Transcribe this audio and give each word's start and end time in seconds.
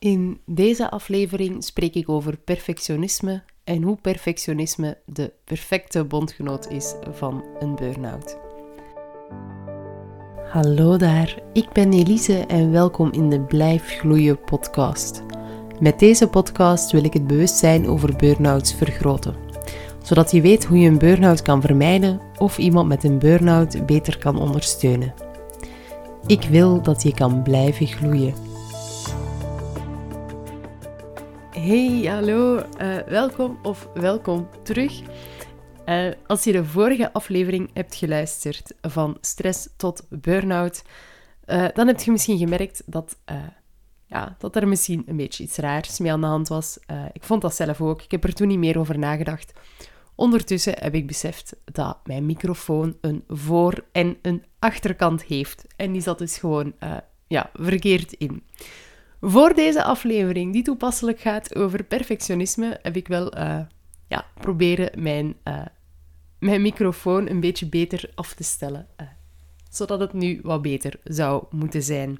In 0.00 0.40
deze 0.46 0.90
aflevering 0.90 1.64
spreek 1.64 1.94
ik 1.94 2.08
over 2.08 2.36
perfectionisme 2.36 3.42
en 3.64 3.82
hoe 3.82 3.96
perfectionisme 4.00 4.98
de 5.06 5.32
perfecte 5.44 6.04
bondgenoot 6.04 6.70
is 6.70 6.94
van 7.10 7.44
een 7.58 7.74
burn-out. 7.74 8.38
Hallo 10.48 10.96
daar, 10.96 11.42
ik 11.52 11.72
ben 11.72 11.92
Elise 11.92 12.38
en 12.46 12.70
welkom 12.70 13.12
in 13.12 13.30
de 13.30 13.40
Blijf 13.40 13.98
Gloeien 13.98 14.40
podcast. 14.40 15.22
Met 15.80 15.98
deze 15.98 16.28
podcast 16.28 16.92
wil 16.92 17.04
ik 17.04 17.12
het 17.12 17.26
bewustzijn 17.26 17.88
over 17.88 18.16
burn-outs 18.16 18.74
vergroten, 18.74 19.34
zodat 20.02 20.30
je 20.30 20.40
weet 20.40 20.64
hoe 20.64 20.78
je 20.78 20.88
een 20.88 20.98
burn-out 20.98 21.42
kan 21.42 21.60
vermijden 21.60 22.20
of 22.38 22.58
iemand 22.58 22.88
met 22.88 23.04
een 23.04 23.18
burn-out 23.18 23.86
beter 23.86 24.18
kan 24.18 24.38
ondersteunen. 24.38 25.14
Ik 26.26 26.42
wil 26.42 26.82
dat 26.82 27.02
je 27.02 27.14
kan 27.14 27.42
blijven 27.42 27.86
gloeien. 27.86 28.49
Hey, 31.60 32.04
hallo, 32.06 32.56
uh, 32.56 32.96
welkom 32.96 33.58
of 33.62 33.88
welkom 33.94 34.48
terug. 34.62 35.00
Uh, 35.86 36.10
als 36.26 36.44
je 36.44 36.52
de 36.52 36.64
vorige 36.64 37.12
aflevering 37.12 37.70
hebt 37.74 37.94
geluisterd 37.94 38.72
van 38.80 39.18
stress 39.20 39.68
tot 39.76 40.06
burn-out, 40.08 40.82
uh, 41.46 41.68
dan 41.74 41.86
heb 41.86 42.00
je 42.00 42.10
misschien 42.10 42.38
gemerkt 42.38 42.82
dat, 42.86 43.18
ja, 44.06 44.36
dat 44.38 44.56
er 44.56 44.68
misschien 44.68 45.02
een 45.06 45.16
beetje 45.16 45.42
iets 45.42 45.56
raars 45.56 45.98
mee 45.98 46.12
aan 46.12 46.20
de 46.20 46.26
hand 46.26 46.48
was. 46.48 46.78
ik 47.12 47.24
vond 47.24 47.42
dat 47.42 47.54
zelf 47.54 47.80
ook. 47.80 48.02
Ik 48.02 48.10
heb 48.10 48.24
er 48.24 48.34
toen 48.34 48.48
niet 48.48 48.58
meer 48.58 48.78
over 48.78 48.98
nagedacht. 48.98 49.52
Ondertussen 50.14 50.74
heb 50.78 50.94
ik 50.94 51.06
beseft 51.06 51.56
dat 51.64 51.98
mijn 52.04 52.26
microfoon 52.26 52.96
een 53.00 53.24
voor- 53.28 53.84
en 53.92 54.16
een 54.22 54.44
achterkant 54.58 55.24
heeft. 55.24 55.64
En 55.76 55.92
die 55.92 56.02
zat 56.02 56.18
dus 56.18 56.38
gewoon 56.38 56.74
ja, 57.26 57.50
verkeerd 57.54 58.12
in. 58.12 58.42
Voor 59.20 59.54
deze 59.54 59.82
aflevering, 59.82 60.52
die 60.52 60.62
toepasselijk 60.62 61.20
gaat 61.20 61.54
over 61.54 61.84
perfectionisme, 61.84 62.78
heb 62.82 62.96
ik 62.96 63.08
wel 63.08 63.38
uh, 63.38 63.60
ja, 64.08 64.26
proberen 64.34 65.02
mijn, 65.02 65.36
uh, 65.44 65.62
mijn 66.38 66.62
microfoon 66.62 67.28
een 67.28 67.40
beetje 67.40 67.66
beter 67.66 68.10
af 68.14 68.34
te 68.34 68.42
stellen. 68.42 68.86
Uh, 69.00 69.06
zodat 69.70 70.00
het 70.00 70.12
nu 70.12 70.40
wat 70.42 70.62
beter 70.62 71.00
zou 71.04 71.44
moeten 71.50 71.82
zijn. 71.82 72.18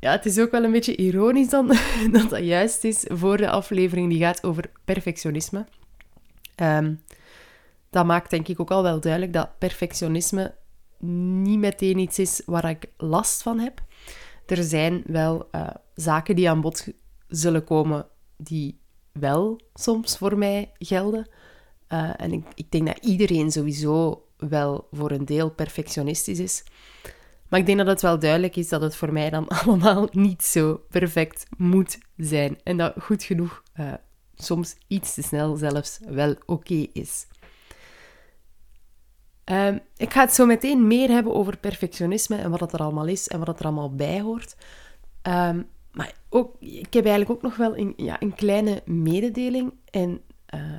ja, 0.00 0.10
het 0.10 0.26
is 0.26 0.38
ook 0.38 0.50
wel 0.50 0.64
een 0.64 0.72
beetje 0.72 0.96
ironisch 0.96 1.48
dan 1.48 1.66
dat 2.12 2.30
dat 2.30 2.44
juist 2.44 2.84
is 2.84 3.04
voor 3.08 3.36
de 3.36 3.50
aflevering 3.50 4.08
die 4.10 4.18
gaat 4.18 4.44
over 4.44 4.70
perfectionisme. 4.84 5.66
Um, 6.56 7.00
dat 7.90 8.06
maakt 8.06 8.30
denk 8.30 8.48
ik 8.48 8.60
ook 8.60 8.70
al 8.70 8.82
wel 8.82 9.00
duidelijk 9.00 9.32
dat 9.32 9.58
perfectionisme 9.58 10.54
niet 10.98 11.58
meteen 11.58 11.98
iets 11.98 12.18
is 12.18 12.42
waar 12.46 12.70
ik 12.70 12.86
last 12.96 13.42
van 13.42 13.58
heb 13.58 13.80
er 14.50 14.62
zijn 14.62 15.02
wel 15.06 15.48
uh, 15.52 15.68
zaken 15.94 16.36
die 16.36 16.50
aan 16.50 16.60
bod 16.60 16.86
zullen 17.28 17.64
komen 17.64 18.06
die 18.36 18.80
wel 19.12 19.60
soms 19.74 20.16
voor 20.16 20.38
mij 20.38 20.72
gelden. 20.78 21.28
Uh, 21.88 22.10
en 22.16 22.32
ik, 22.32 22.44
ik, 22.54 22.70
denk 22.70 22.86
dat 22.86 22.98
iedereen 22.98 23.52
sowieso 23.52 24.24
wel 24.36 24.88
voor 24.90 25.10
een 25.10 25.24
deel 25.24 25.50
perfectionistisch 25.50 26.38
is. 26.38 26.64
Maar 27.48 27.60
ik 27.60 27.66
denk 27.66 27.78
dat 27.78 27.86
het 27.86 28.02
wel 28.02 28.18
duidelijk 28.18 28.56
is 28.56 28.68
dat 28.68 28.82
het 28.82 28.96
voor 28.96 29.12
mij 29.12 29.30
dan 29.30 29.48
allemaal 29.58 30.08
niet 30.12 30.44
zo 30.44 30.80
perfect 30.88 31.46
moet 31.56 31.98
zijn. 32.16 32.58
En 32.62 32.76
dat 32.76 32.94
goed 33.00 33.22
genoeg 33.22 33.62
uh, 33.80 33.92
soms 34.34 34.76
iets 34.86 35.14
te 35.14 35.22
snel 35.22 35.56
zelfs 35.56 35.98
wel 36.08 36.34
oké 36.46 36.86
is. 36.92 37.26
Um, 39.50 39.80
ik 39.96 40.12
ga 40.12 40.20
het 40.20 40.34
zo 40.34 40.46
meteen 40.46 40.86
meer 40.86 41.08
hebben 41.08 41.34
over 41.34 41.56
perfectionisme 41.56 42.36
en 42.36 42.50
wat 42.50 42.60
het 42.60 42.72
er 42.72 42.80
allemaal 42.80 43.06
is 43.06 43.28
en 43.28 43.38
wat 43.38 43.48
het 43.48 43.58
er 43.58 43.64
allemaal 43.64 43.94
bij 43.94 44.20
hoort. 44.20 44.56
Um, 45.22 45.68
maar 45.92 46.12
ook, 46.28 46.56
ik 46.60 46.92
heb 46.94 47.04
eigenlijk 47.06 47.30
ook 47.30 47.42
nog 47.42 47.56
wel 47.56 47.76
een, 47.76 47.94
ja, 47.96 48.22
een 48.22 48.34
kleine 48.34 48.82
mededeling. 48.84 49.72
En 49.90 50.20
uh, 50.54 50.78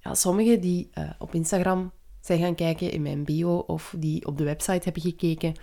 ja, 0.00 0.14
sommigen 0.14 0.60
die 0.60 0.90
uh, 0.94 1.10
op 1.18 1.34
Instagram 1.34 1.92
zijn 2.20 2.40
gaan 2.40 2.54
kijken 2.54 2.90
in 2.90 3.02
mijn 3.02 3.24
bio 3.24 3.56
of 3.56 3.94
die 3.98 4.26
op 4.26 4.38
de 4.38 4.44
website 4.44 4.84
hebben 4.84 5.02
gekeken, 5.02 5.54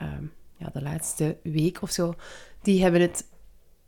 um, 0.00 0.32
ja, 0.56 0.70
de 0.72 0.82
laatste 0.82 1.36
week 1.42 1.82
of 1.82 1.90
zo, 1.90 2.14
die 2.62 2.82
hebben 2.82 3.00
het 3.00 3.26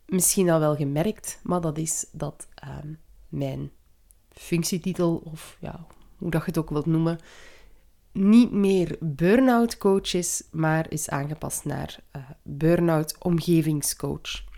misschien 0.07 0.51
al 0.51 0.61
wel 0.61 0.77
gemerkt, 0.77 1.41
maar 1.43 1.61
dat 1.61 1.79
is 1.79 2.07
dat 2.13 2.49
mijn 3.29 3.71
functietitel, 4.29 5.23
of 5.25 5.57
ja, 5.61 5.87
hoe 6.17 6.31
dat 6.31 6.41
je 6.41 6.47
het 6.47 6.59
ook 6.59 6.71
wilt 6.71 6.87
noemen, 6.87 7.19
niet 8.13 8.53
meer 8.53 8.97
burn-out 9.01 9.77
coach 9.77 10.15
is, 10.15 10.43
maar 10.51 10.87
is 10.89 11.09
aangepast 11.09 11.65
naar 11.65 11.99
uh, 12.17 12.23
burn-out 12.43 13.17
omgevingscoach. 13.19 14.49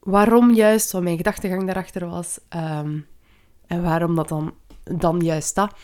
Waarom 0.00 0.54
juist, 0.54 0.92
wat 0.92 1.02
mijn 1.02 1.16
gedachtegang 1.16 1.64
daarachter 1.64 2.08
was, 2.08 2.38
um, 2.56 3.06
en 3.66 3.82
waarom 3.82 4.14
dat 4.14 4.28
dan, 4.28 4.54
dan 4.82 5.20
juist 5.20 5.54
dat, 5.54 5.74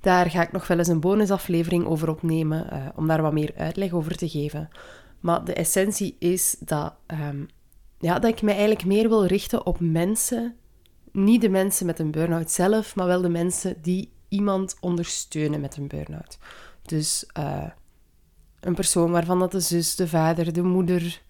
daar 0.00 0.30
ga 0.30 0.42
ik 0.42 0.52
nog 0.52 0.66
wel 0.66 0.78
eens 0.78 0.88
een 0.88 1.00
bonusaflevering 1.00 1.86
over 1.86 2.08
opnemen, 2.08 2.66
uh, 2.72 2.86
om 2.94 3.06
daar 3.06 3.22
wat 3.22 3.32
meer 3.32 3.52
uitleg 3.56 3.92
over 3.92 4.16
te 4.16 4.28
geven. 4.28 4.68
Maar 5.20 5.44
de 5.44 5.54
essentie 5.54 6.16
is 6.18 6.56
dat, 6.60 6.94
um, 7.06 7.48
ja, 7.98 8.18
dat 8.18 8.30
ik 8.30 8.42
me 8.42 8.50
eigenlijk 8.50 8.84
meer 8.84 9.08
wil 9.08 9.26
richten 9.26 9.66
op 9.66 9.80
mensen, 9.80 10.56
niet 11.12 11.40
de 11.40 11.48
mensen 11.48 11.86
met 11.86 11.98
een 11.98 12.10
burn-out 12.10 12.50
zelf, 12.50 12.96
maar 12.96 13.06
wel 13.06 13.22
de 13.22 13.28
mensen 13.28 13.76
die 13.82 14.12
iemand 14.34 14.76
ondersteunen 14.80 15.60
met 15.60 15.76
een 15.76 15.86
burn-out. 15.86 16.38
Dus 16.82 17.30
uh, 17.38 17.70
een 18.60 18.74
persoon 18.74 19.10
waarvan 19.10 19.38
dat 19.38 19.52
de 19.52 19.60
zus, 19.60 19.96
de 19.96 20.08
vader, 20.08 20.52
de 20.52 20.62
moeder, 20.62 21.22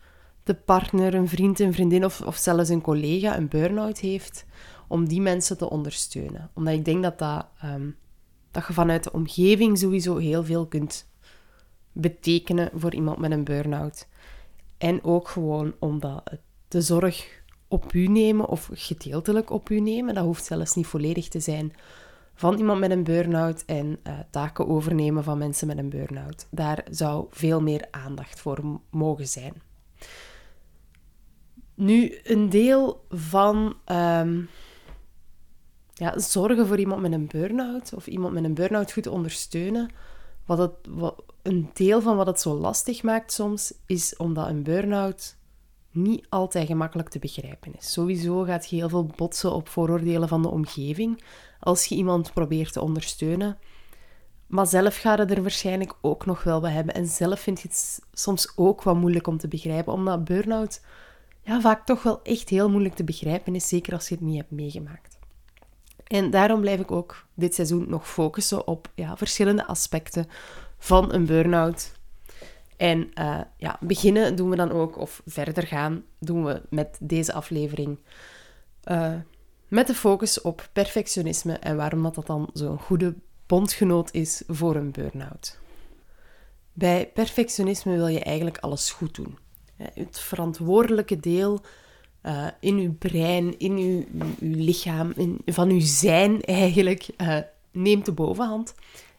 de 0.43 0.55
partner, 0.55 1.15
een 1.15 1.29
vriend, 1.29 1.61
een 1.61 1.73
vriendin 1.73 2.05
of, 2.05 2.21
of 2.21 2.37
zelfs 2.37 2.69
een 2.69 2.81
collega 2.81 3.37
een 3.37 3.49
burn-out 3.49 3.99
heeft, 3.99 4.45
om 4.89 5.09
die 5.09 5.21
mensen 5.21 5.59
te 5.59 5.71
ondersteunen. 5.71 6.51
Omdat 6.55 6.75
ik 6.75 6.85
denk 6.85 7.03
dat, 7.03 7.19
dat, 7.19 7.47
um, 7.65 7.97
dat 8.51 8.67
je 8.67 8.73
vanuit 8.73 9.05
de 9.05 9.13
omgeving 9.13 9.79
sowieso 9.79 10.17
heel 10.17 10.45
veel 10.45 10.67
kunt 10.67 11.07
betekenen 11.93 12.71
voor 12.75 12.95
iemand 12.95 13.19
met 13.19 13.31
een 13.31 13.45
burn-out. 13.45 14.09
En 14.79 15.05
ook 15.05 15.29
gewoon 15.29 15.75
omdat 15.79 16.23
de 16.69 16.81
zorg 16.81 17.43
op 17.69 17.93
u 17.93 18.07
nemen 18.07 18.49
of 18.49 18.71
gedeeltelijk 18.73 19.51
op 19.51 19.71
u 19.71 19.81
nemen, 19.81 20.15
dat 20.15 20.25
hoeft 20.25 20.45
zelfs 20.45 20.75
niet 20.75 20.87
volledig 20.87 21.29
te 21.29 21.41
zijn, 21.41 21.73
van 22.35 22.59
iemand 22.59 22.81
met 22.81 22.91
een 22.91 23.05
burn-out 23.05 23.65
en 23.67 23.99
uh, 24.07 24.19
taken 24.31 24.69
overnemen 24.69 25.25
van 25.25 25.39
mensen 25.39 25.67
met 25.67 25.79
een 25.79 25.89
burn-out. 25.89 26.47
Daar 26.51 26.85
zou 26.91 27.27
veel 27.31 27.61
meer 27.61 27.89
aandacht 27.91 28.41
voor 28.41 28.81
mogen 28.91 29.29
zijn. 29.29 29.55
Nu, 31.75 32.19
een 32.23 32.49
deel 32.49 33.05
van 33.09 33.75
um, 33.87 34.49
ja, 35.93 36.19
zorgen 36.19 36.67
voor 36.67 36.79
iemand 36.79 37.01
met 37.01 37.13
een 37.13 37.27
burn-out 37.27 37.93
of 37.95 38.07
iemand 38.07 38.35
met 38.35 38.45
een 38.45 38.55
burn-out 38.55 38.93
goed 38.93 39.07
ondersteunen. 39.07 39.91
Wat 40.47 40.59
het, 40.59 40.73
een 41.43 41.71
deel 41.73 42.01
van 42.01 42.17
wat 42.17 42.27
het 42.27 42.41
zo 42.41 42.55
lastig 42.55 43.03
maakt 43.03 43.33
soms, 43.33 43.75
is 43.87 44.17
omdat 44.17 44.49
een 44.49 44.63
burn-out 44.63 45.37
niet 45.95 46.27
altijd 46.29 46.67
gemakkelijk 46.67 47.09
te 47.09 47.19
begrijpen 47.19 47.75
is. 47.79 47.93
Sowieso 47.93 48.43
gaat 48.43 48.71
je 48.71 48.77
heel 48.77 48.89
veel 48.89 49.07
botsen 49.17 49.53
op 49.53 49.69
vooroordelen 49.69 50.29
van 50.29 50.43
de 50.43 50.51
omgeving 50.51 51.23
als 51.61 51.85
je 51.85 51.95
iemand 51.95 52.33
probeert 52.33 52.73
te 52.73 52.81
ondersteunen. 52.81 53.59
Maar 54.47 54.67
zelf 54.67 54.97
gaat 54.97 55.19
het 55.19 55.31
er 55.31 55.43
waarschijnlijk 55.43 55.95
ook 56.01 56.27
nog 56.27 56.43
wel 56.43 56.61
wat 56.61 56.71
hebben. 56.71 56.95
En 56.95 57.07
zelf 57.07 57.41
vind 57.41 57.61
je 57.61 57.69
het 57.69 58.01
soms 58.13 58.53
ook 58.57 58.83
wat 58.83 58.97
moeilijk 58.97 59.27
om 59.27 59.39
te 59.39 59.49
begrijpen, 59.49 59.93
omdat 59.93 60.25
burn-out 60.25 60.81
ja, 61.43 61.61
vaak 61.61 61.87
toch 61.87 62.03
wel 62.03 62.23
echt 62.23 62.49
heel 62.49 62.71
moeilijk 62.71 62.95
te 62.95 63.05
begrijpen 63.05 63.55
is, 63.55 63.69
zeker 63.69 63.93
als 63.93 64.09
je 64.09 64.15
het 64.15 64.25
niet 64.25 64.37
hebt 64.37 64.51
meegemaakt. 64.51 65.19
En 66.05 66.31
daarom 66.31 66.61
blijf 66.61 66.81
ik 66.81 66.91
ook 66.91 67.27
dit 67.35 67.55
seizoen 67.55 67.89
nog 67.89 68.09
focussen 68.09 68.67
op 68.67 68.91
ja, 68.95 69.17
verschillende 69.17 69.67
aspecten 69.67 70.27
van 70.79 71.13
een 71.13 71.27
burn-out. 71.27 71.93
En 72.77 73.11
uh, 73.19 73.41
ja, 73.57 73.79
beginnen 73.81 74.37
doen 74.37 74.51
we 74.51 74.57
dan 74.57 74.71
ook, 74.71 74.99
of 74.99 75.23
verder 75.27 75.67
gaan, 75.67 76.05
doen 76.19 76.45
we 76.45 76.63
met 76.71 76.99
deze 77.01 77.33
aflevering. 77.33 77.99
Uh, 78.85 79.15
met 79.69 79.87
de 79.87 79.95
focus 79.95 80.41
op 80.41 80.69
perfectionisme 80.73 81.53
en 81.53 81.77
waarom 81.77 82.03
dat, 82.03 82.15
dat 82.15 82.27
dan 82.27 82.51
zo'n 82.53 82.79
goede 82.79 83.15
bondgenoot 83.47 84.13
is 84.13 84.43
voor 84.47 84.77
een 84.77 84.91
burn-out. 84.91 85.59
Bij 86.73 87.11
perfectionisme 87.15 87.97
wil 87.97 88.07
je 88.07 88.21
eigenlijk 88.21 88.59
alles 88.59 88.91
goed 88.91 89.15
doen. 89.15 89.39
Het 89.77 90.21
verantwoordelijke 90.21 91.21
deel 91.21 91.61
uh, 92.23 92.47
in 92.61 92.77
uw 92.77 92.95
brein, 92.99 93.59
in 93.59 93.77
uw 93.77 94.05
lichaam, 94.41 95.13
van 95.47 95.71
uw 95.71 95.81
zijn 95.81 96.43
eigenlijk, 96.43 97.07
neemt 97.73 98.05
de 98.05 98.13
bovenhand. 98.13 98.75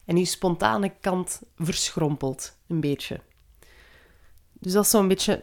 En 0.06 0.18
uw 0.18 0.26
spontane 0.26 0.92
kant 1.00 1.42
verschrompelt 1.58 2.58
een 2.68 2.80
beetje. 2.80 3.20
Dus 4.66 4.74
dat 4.74 4.84
is 4.84 4.90
zo'n 4.90 5.08
beetje 5.08 5.42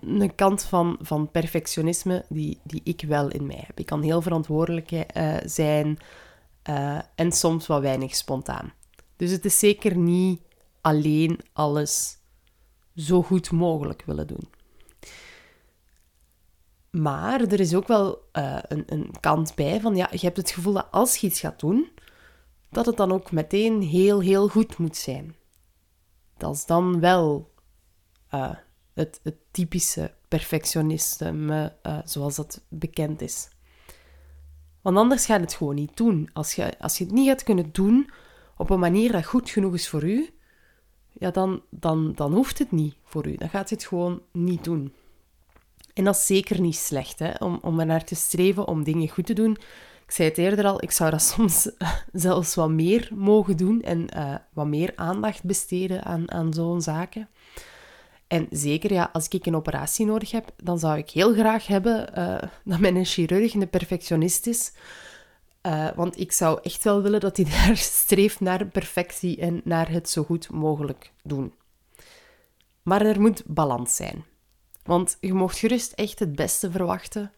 een, 0.00 0.34
kant 0.34 0.62
van, 0.62 0.98
van 1.00 1.30
perfectionisme 1.30 2.24
die, 2.28 2.60
die 2.64 2.80
ik 2.84 3.04
wel 3.06 3.28
in 3.28 3.46
mij 3.46 3.62
heb. 3.66 3.78
Ik 3.78 3.86
kan 3.86 4.02
heel 4.02 4.22
verantwoordelijk 4.22 4.90
uh, 4.90 5.36
zijn 5.44 5.98
uh, 6.70 6.98
en 7.14 7.32
soms 7.32 7.66
wat 7.66 7.80
weinig 7.80 8.14
spontaan. 8.14 8.72
Dus 9.16 9.30
het 9.30 9.44
is 9.44 9.58
zeker 9.58 9.96
niet 9.96 10.40
alleen 10.80 11.40
alles 11.52 12.18
zo 12.96 13.22
goed 13.22 13.50
mogelijk 13.50 14.02
willen 14.06 14.26
doen. 14.26 14.48
Maar 16.90 17.40
er 17.40 17.60
is 17.60 17.74
ook 17.74 17.88
wel 17.88 18.28
uh, 18.32 18.58
een, 18.68 18.82
een 18.86 19.14
kant 19.20 19.54
bij 19.54 19.80
van, 19.80 19.96
ja, 19.96 20.08
je 20.10 20.26
hebt 20.26 20.36
het 20.36 20.50
gevoel 20.50 20.72
dat 20.72 20.88
als 20.90 21.16
je 21.16 21.26
iets 21.26 21.40
gaat 21.40 21.60
doen, 21.60 21.88
dat 22.70 22.86
het 22.86 22.96
dan 22.96 23.12
ook 23.12 23.32
meteen 23.32 23.82
heel, 23.82 24.20
heel 24.20 24.48
goed 24.48 24.78
moet 24.78 24.96
zijn. 24.96 25.34
Dat 26.36 26.54
is 26.54 26.66
dan 26.66 27.00
wel 27.00 27.52
uh, 28.34 28.50
het, 28.94 29.20
het, 29.22 29.36
typische 29.50 30.12
perfectionisme 30.28 31.76
uh, 31.86 31.98
zoals 32.04 32.36
dat 32.36 32.60
bekend 32.68 33.20
is. 33.20 33.48
Want 34.82 34.96
anders 34.96 35.26
gaat 35.26 35.40
het 35.40 35.54
gewoon 35.54 35.74
niet 35.74 35.96
doen. 35.96 36.30
Als 36.32 36.54
je, 36.54 36.78
als 36.78 36.98
je 36.98 37.04
het 37.04 37.12
niet 37.12 37.28
gaat 37.28 37.42
kunnen 37.42 37.68
doen 37.72 38.10
op 38.56 38.70
een 38.70 38.78
manier 38.78 39.12
dat 39.12 39.24
goed 39.24 39.50
genoeg 39.50 39.74
is 39.74 39.88
voor 39.88 40.04
u, 40.04 40.30
ja, 41.12 41.30
dan, 41.30 41.62
dan, 41.70 42.12
dan 42.14 42.32
hoeft 42.32 42.58
het 42.58 42.72
niet 42.72 42.96
voor 43.04 43.26
u. 43.26 43.36
Dan 43.36 43.48
gaat 43.48 43.70
het 43.70 43.84
gewoon 43.84 44.22
niet 44.32 44.64
doen. 44.64 44.92
En 45.94 46.04
dat 46.04 46.14
is 46.16 46.26
zeker 46.26 46.60
niet 46.60 46.76
slecht, 46.76 47.18
hè? 47.18 47.30
Om, 47.38 47.58
om 47.62 47.80
er 47.80 47.86
naar 47.86 48.04
te 48.04 48.14
streven 48.14 48.68
om 48.68 48.84
dingen 48.84 49.08
goed 49.08 49.26
te 49.26 49.32
doen. 49.32 49.56
Ik 50.04 50.10
zei 50.10 50.28
het 50.28 50.38
eerder 50.38 50.64
al, 50.64 50.82
ik 50.82 50.90
zou 50.90 51.10
dat 51.10 51.22
soms 51.32 51.70
zelfs 52.12 52.54
wat 52.54 52.70
meer 52.70 53.10
mogen 53.14 53.56
doen 53.56 53.82
en 53.82 54.06
uh, 54.16 54.34
wat 54.52 54.66
meer 54.66 54.92
aandacht 54.96 55.44
besteden 55.44 56.04
aan, 56.04 56.30
aan 56.30 56.52
zo'n 56.52 56.82
zaken. 56.82 57.28
En 58.26 58.46
zeker, 58.50 58.92
ja, 58.92 59.10
als 59.12 59.28
ik 59.28 59.46
een 59.46 59.56
operatie 59.56 60.06
nodig 60.06 60.30
heb, 60.30 60.52
dan 60.56 60.78
zou 60.78 60.98
ik 60.98 61.10
heel 61.10 61.32
graag 61.32 61.66
hebben 61.66 62.18
uh, 62.18 62.42
dat 62.64 62.78
mijn 62.78 63.04
chirurg 63.04 63.54
een 63.54 63.70
perfectionist 63.70 64.46
is. 64.46 64.72
Uh, 65.62 65.88
want 65.94 66.20
ik 66.20 66.32
zou 66.32 66.58
echt 66.62 66.84
wel 66.84 67.02
willen 67.02 67.20
dat 67.20 67.36
hij 67.36 67.46
daar 67.66 67.76
streeft 67.76 68.40
naar 68.40 68.66
perfectie 68.66 69.36
en 69.36 69.60
naar 69.64 69.90
het 69.90 70.10
zo 70.10 70.24
goed 70.24 70.50
mogelijk 70.50 71.12
doen. 71.22 71.54
Maar 72.82 73.02
er 73.02 73.20
moet 73.20 73.42
balans 73.46 73.96
zijn. 73.96 74.24
Want 74.82 75.16
je 75.20 75.32
mocht 75.32 75.58
gerust 75.58 75.92
echt 75.92 76.18
het 76.18 76.36
beste 76.36 76.70
verwachten 76.70 77.32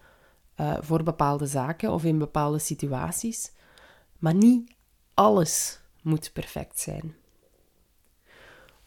uh, 0.56 0.77
voor 0.81 1.03
bepaalde 1.03 1.47
zaken 1.47 1.93
of 1.93 2.05
in 2.05 2.19
bepaalde 2.19 2.59
situaties. 2.59 3.53
Maar 4.19 4.35
niet 4.35 4.73
alles 5.15 5.81
moet 6.03 6.31
perfect 6.33 6.79
zijn. 6.79 7.15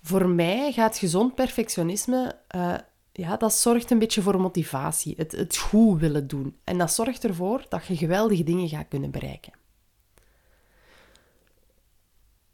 Voor 0.02 0.30
mij 0.30 0.72
gaat 0.72 0.98
gezond 0.98 1.36
perfectionisme, 1.36 2.40
uh, 2.56 2.76
ja, 3.12 3.38
dat 3.38 3.54
zorgt 3.54 3.92
een 3.92 4.00
beetje 4.00 4.22
voor 4.22 4.42
motivatie, 4.42 5.14
het, 5.18 5.32
het 5.32 5.58
goed 5.58 6.00
willen 6.00 6.28
doen. 6.28 6.58
En 6.64 6.78
dat 6.78 6.94
zorgt 6.94 7.24
ervoor 7.24 7.66
dat 7.70 7.86
je 7.86 7.98
geweldige 7.98 8.44
dingen 8.44 8.70
gaat 8.70 8.88
kunnen 8.88 9.12
bereiken. 9.12 9.54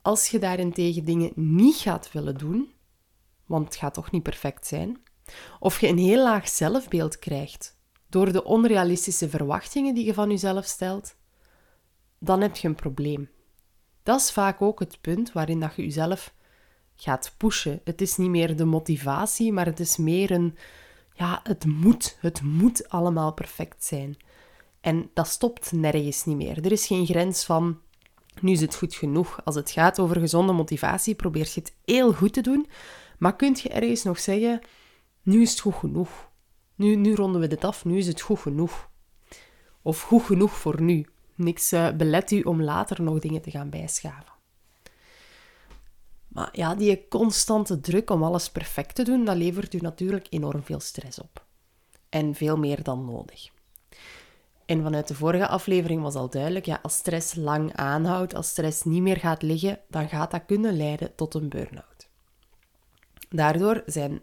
Als 0.02 0.28
je 0.28 0.40
daarentegen 0.40 1.06
dingen 1.06 1.32
niet 1.36 1.76
gaat 1.76 2.12
willen 2.12 2.38
doen, 2.38 2.74
want 3.46 3.66
het 3.66 3.76
gaat 3.76 3.94
toch 3.94 4.12
niet 4.12 4.24
perfect 4.24 4.68
zijn, 4.68 5.04
of 5.60 5.80
je 5.80 5.88
een 5.88 5.98
heel 5.98 6.24
laag 6.24 6.50
zelfbeeld 6.50 7.20
krijgt 7.20 7.78
door 8.10 8.32
de 8.32 8.44
onrealistische 8.44 9.30
verwachtingen 9.30 9.96
die 9.96 10.06
je 10.06 10.14
van 10.14 10.30
jezelf 10.30 10.66
stelt, 10.66 11.16
dan 12.20 12.42
heb 12.42 12.56
je 12.56 12.68
een 12.68 12.76
probleem. 12.76 13.30
Dat 14.04 14.20
is 14.20 14.32
vaak 14.32 14.62
ook 14.62 14.80
het 14.80 15.02
punt 15.02 15.32
waarin 15.32 15.60
dat 15.60 15.76
je 15.76 15.82
jezelf 15.82 16.34
gaat 16.96 17.34
pushen. 17.38 17.82
Het 17.84 18.02
is 18.02 18.18
niet 18.18 18.30
meer 18.30 18.56
de 18.56 18.66
motivatie, 18.66 19.54
maar 19.54 19.66
het 19.66 19.80
is 19.80 19.98
meer 19.98 20.32
een, 20.32 20.58
ja, 21.14 21.40
het 21.44 21.66
moet. 21.66 22.18
Het 22.20 22.42
moet 22.42 22.90
allemaal 22.90 23.34
perfect 23.34 23.84
zijn. 23.84 24.18
En 24.82 25.10
dat 25.14 25.28
stopt 25.28 25.72
nergens 25.72 26.26
niet 26.26 26.38
meer. 26.38 26.66
Er 26.66 26.72
is 26.72 26.88
geen 26.88 27.06
grens 27.06 27.46
van, 27.46 27.80
nu 28.42 28.52
is 28.52 28.62
het 28.62 28.76
goed 28.76 28.96
genoeg. 28.96 29.46
Als 29.46 29.56
het 29.56 29.72
gaat 29.72 30.00
over 30.00 30.20
gezonde 30.20 30.54
motivatie, 30.54 31.16
probeer 31.16 31.50
je 31.54 31.60
het 31.60 31.76
heel 31.86 32.14
goed 32.14 32.34
te 32.34 32.42
doen. 32.42 32.68
Maar 33.18 33.36
kunt 33.36 33.62
je 33.62 33.70
ergens 33.70 34.04
nog 34.04 34.20
zeggen, 34.20 34.62
nu 35.22 35.42
is 35.42 35.52
het 35.52 35.60
goed 35.60 35.76
genoeg. 35.76 36.30
Nu, 36.76 36.96
nu 36.96 37.16
ronden 37.16 37.42
we 37.42 37.48
dit 37.48 37.64
af, 37.64 37.86
nu 37.86 37.98
is 37.98 38.08
het 38.08 38.22
goed 38.22 38.40
genoeg. 38.40 38.90
Of 39.82 40.02
goed 40.02 40.24
genoeg 40.24 40.52
voor 40.58 40.82
nu. 40.82 41.06
Niks 41.36 41.74
uh, 41.74 41.92
belet 41.92 42.32
u 42.32 42.42
om 42.42 42.62
later 42.62 43.02
nog 43.02 43.20
dingen 43.20 43.42
te 43.42 43.52
gaan 43.52 43.70
bijschaven. 43.70 44.35
Maar 46.36 46.50
ja, 46.52 46.76
die 46.76 47.08
constante 47.08 47.80
druk 47.80 48.10
om 48.10 48.24
alles 48.24 48.50
perfect 48.50 48.96
te 48.96 49.04
doen, 49.04 49.26
dat 49.26 49.36
levert 49.36 49.74
u 49.74 49.78
natuurlijk 49.78 50.28
enorm 50.30 50.64
veel 50.64 50.80
stress 50.80 51.20
op. 51.20 51.46
En 52.10 52.36
veel 52.36 52.58
meer 52.58 52.84
dan 52.84 53.06
nodig. 53.06 53.50
En 54.66 54.84
vanuit 54.84 55.08
de 55.08 55.16
vorige 55.16 55.48
aflevering 55.48 56.02
was 56.02 56.16
al 56.16 56.30
duidelijk, 56.30 56.66
ja, 56.66 56.80
als 56.82 56.96
stress 56.96 57.36
lang 57.36 57.76
aanhoudt, 57.76 58.36
als 58.36 58.48
stress 58.48 58.84
niet 58.84 59.02
meer 59.02 59.18
gaat 59.18 59.42
liggen, 59.42 59.80
dan 59.90 60.10
gaat 60.10 60.32
dat 60.32 60.46
kunnen 60.46 60.78
leiden 60.78 61.16
tot 61.16 61.34
een 61.34 61.50
burn-out. 61.50 62.08
Daardoor 63.30 63.84
zijn 63.86 64.22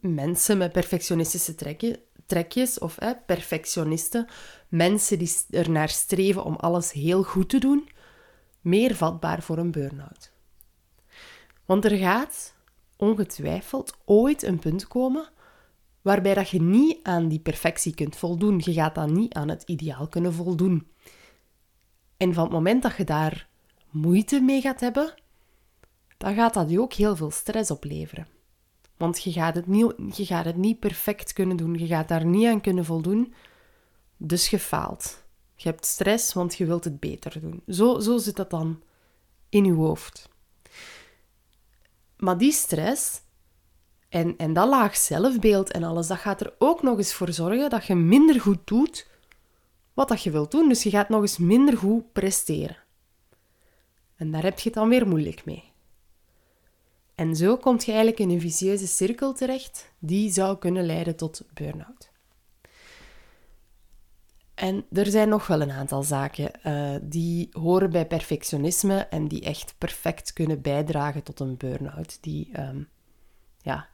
mensen 0.00 0.58
met 0.58 0.72
perfectionistische 0.72 1.54
trekjes 2.26 2.78
of 2.78 2.98
perfectionisten, 3.26 4.26
mensen 4.68 5.18
die 5.18 5.32
er 5.50 5.70
naar 5.70 5.88
streven 5.88 6.44
om 6.44 6.56
alles 6.56 6.92
heel 6.92 7.22
goed 7.22 7.48
te 7.48 7.58
doen, 7.58 7.88
meer 8.60 8.94
vatbaar 8.94 9.42
voor 9.42 9.58
een 9.58 9.70
burn-out. 9.70 10.32
Want 11.64 11.84
er 11.84 11.96
gaat 11.96 12.54
ongetwijfeld 12.96 13.96
ooit 14.04 14.42
een 14.42 14.58
punt 14.58 14.86
komen 14.86 15.28
waarbij 16.02 16.34
dat 16.34 16.48
je 16.48 16.62
niet 16.62 16.98
aan 17.02 17.28
die 17.28 17.40
perfectie 17.40 17.94
kunt 17.94 18.16
voldoen. 18.16 18.60
Je 18.64 18.72
gaat 18.72 18.94
dan 18.94 19.12
niet 19.12 19.34
aan 19.34 19.48
het 19.48 19.62
ideaal 19.62 20.08
kunnen 20.08 20.32
voldoen. 20.32 20.86
En 22.16 22.34
van 22.34 22.44
het 22.44 22.52
moment 22.52 22.82
dat 22.82 22.96
je 22.96 23.04
daar 23.04 23.48
moeite 23.90 24.40
mee 24.40 24.60
gaat 24.60 24.80
hebben, 24.80 25.14
dan 26.16 26.34
gaat 26.34 26.54
dat 26.54 26.70
je 26.70 26.80
ook 26.80 26.92
heel 26.92 27.16
veel 27.16 27.30
stress 27.30 27.70
opleveren. 27.70 28.26
Want 28.96 29.22
je 29.22 29.32
gaat, 29.32 29.54
het 29.54 29.66
niet, 29.66 30.16
je 30.16 30.24
gaat 30.24 30.44
het 30.44 30.56
niet 30.56 30.78
perfect 30.78 31.32
kunnen 31.32 31.56
doen. 31.56 31.74
Je 31.74 31.86
gaat 31.86 32.08
daar 32.08 32.26
niet 32.26 32.46
aan 32.46 32.60
kunnen 32.60 32.84
voldoen. 32.84 33.34
Dus 34.16 34.48
je 34.48 34.58
faalt. 34.58 35.24
Je 35.56 35.68
hebt 35.68 35.86
stress, 35.86 36.32
want 36.32 36.56
je 36.56 36.66
wilt 36.66 36.84
het 36.84 37.00
beter 37.00 37.40
doen. 37.40 37.62
Zo, 37.68 38.00
zo 38.00 38.18
zit 38.18 38.36
dat 38.36 38.50
dan 38.50 38.82
in 39.48 39.64
je 39.64 39.72
hoofd. 39.72 40.28
Maar 42.16 42.38
die 42.38 42.52
stress 42.52 43.20
en, 44.08 44.36
en 44.36 44.52
dat 44.52 44.68
laag 44.68 44.96
zelfbeeld 44.96 45.70
en 45.70 45.82
alles, 45.82 46.06
dat 46.06 46.18
gaat 46.18 46.40
er 46.40 46.54
ook 46.58 46.82
nog 46.82 46.98
eens 46.98 47.14
voor 47.14 47.32
zorgen 47.32 47.70
dat 47.70 47.86
je 47.86 47.94
minder 47.94 48.40
goed 48.40 48.58
doet 48.64 49.06
wat 49.94 50.08
dat 50.08 50.22
je 50.22 50.30
wilt 50.30 50.50
doen. 50.50 50.68
Dus 50.68 50.82
je 50.82 50.90
gaat 50.90 51.08
nog 51.08 51.20
eens 51.20 51.38
minder 51.38 51.76
goed 51.76 52.12
presteren. 52.12 52.76
En 54.16 54.30
daar 54.30 54.42
heb 54.42 54.58
je 54.58 54.64
het 54.64 54.78
dan 54.78 54.88
weer 54.88 55.08
moeilijk 55.08 55.44
mee. 55.44 55.72
En 57.14 57.36
zo 57.36 57.56
kom 57.56 57.74
je 57.78 57.86
eigenlijk 57.86 58.18
in 58.18 58.30
een 58.30 58.40
vicieuze 58.40 58.86
cirkel 58.86 59.32
terecht 59.32 59.92
die 59.98 60.32
zou 60.32 60.58
kunnen 60.58 60.86
leiden 60.86 61.16
tot 61.16 61.42
burn-out. 61.54 62.10
En 64.54 64.84
er 64.92 65.06
zijn 65.06 65.28
nog 65.28 65.46
wel 65.46 65.60
een 65.60 65.70
aantal 65.70 66.02
zaken 66.02 66.50
uh, 66.66 66.94
die 67.02 67.48
horen 67.52 67.90
bij 67.90 68.06
perfectionisme 68.06 68.98
en 68.98 69.28
die 69.28 69.40
echt 69.42 69.74
perfect 69.78 70.32
kunnen 70.32 70.60
bijdragen 70.60 71.22
tot 71.22 71.40
een 71.40 71.56
burn-out. 71.56 72.18
Die, 72.20 72.50
um, 72.60 72.88
ja, 73.58 73.88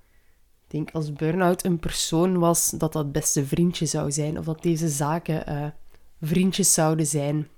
ik 0.65 0.71
denk 0.71 0.91
als 0.91 1.13
burn-out 1.13 1.65
een 1.65 1.79
persoon 1.79 2.39
was, 2.39 2.71
dat 2.71 2.93
dat 2.93 3.13
beste 3.13 3.47
vriendje 3.47 3.87
zou 3.87 4.13
zijn. 4.13 4.39
Of 4.39 4.45
dat 4.45 4.63
deze 4.63 4.89
zaken 4.89 5.53
uh, 5.53 5.67
vriendjes 6.21 6.75
zouden 6.75 7.07
zijn, 7.07 7.49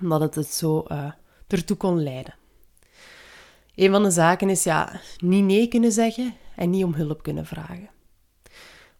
omdat 0.00 0.20
het 0.20 0.34
het 0.34 0.52
zo 0.52 0.84
uh, 0.88 1.12
ertoe 1.46 1.76
kon 1.76 2.02
leiden. 2.02 2.34
Een 3.74 3.90
van 3.90 4.02
de 4.02 4.10
zaken 4.10 4.50
is 4.50 4.62
ja, 4.62 5.00
niet 5.18 5.44
nee 5.44 5.68
kunnen 5.68 5.92
zeggen 5.92 6.34
en 6.56 6.70
niet 6.70 6.84
om 6.84 6.94
hulp 6.94 7.22
kunnen 7.22 7.46
vragen. 7.46 7.90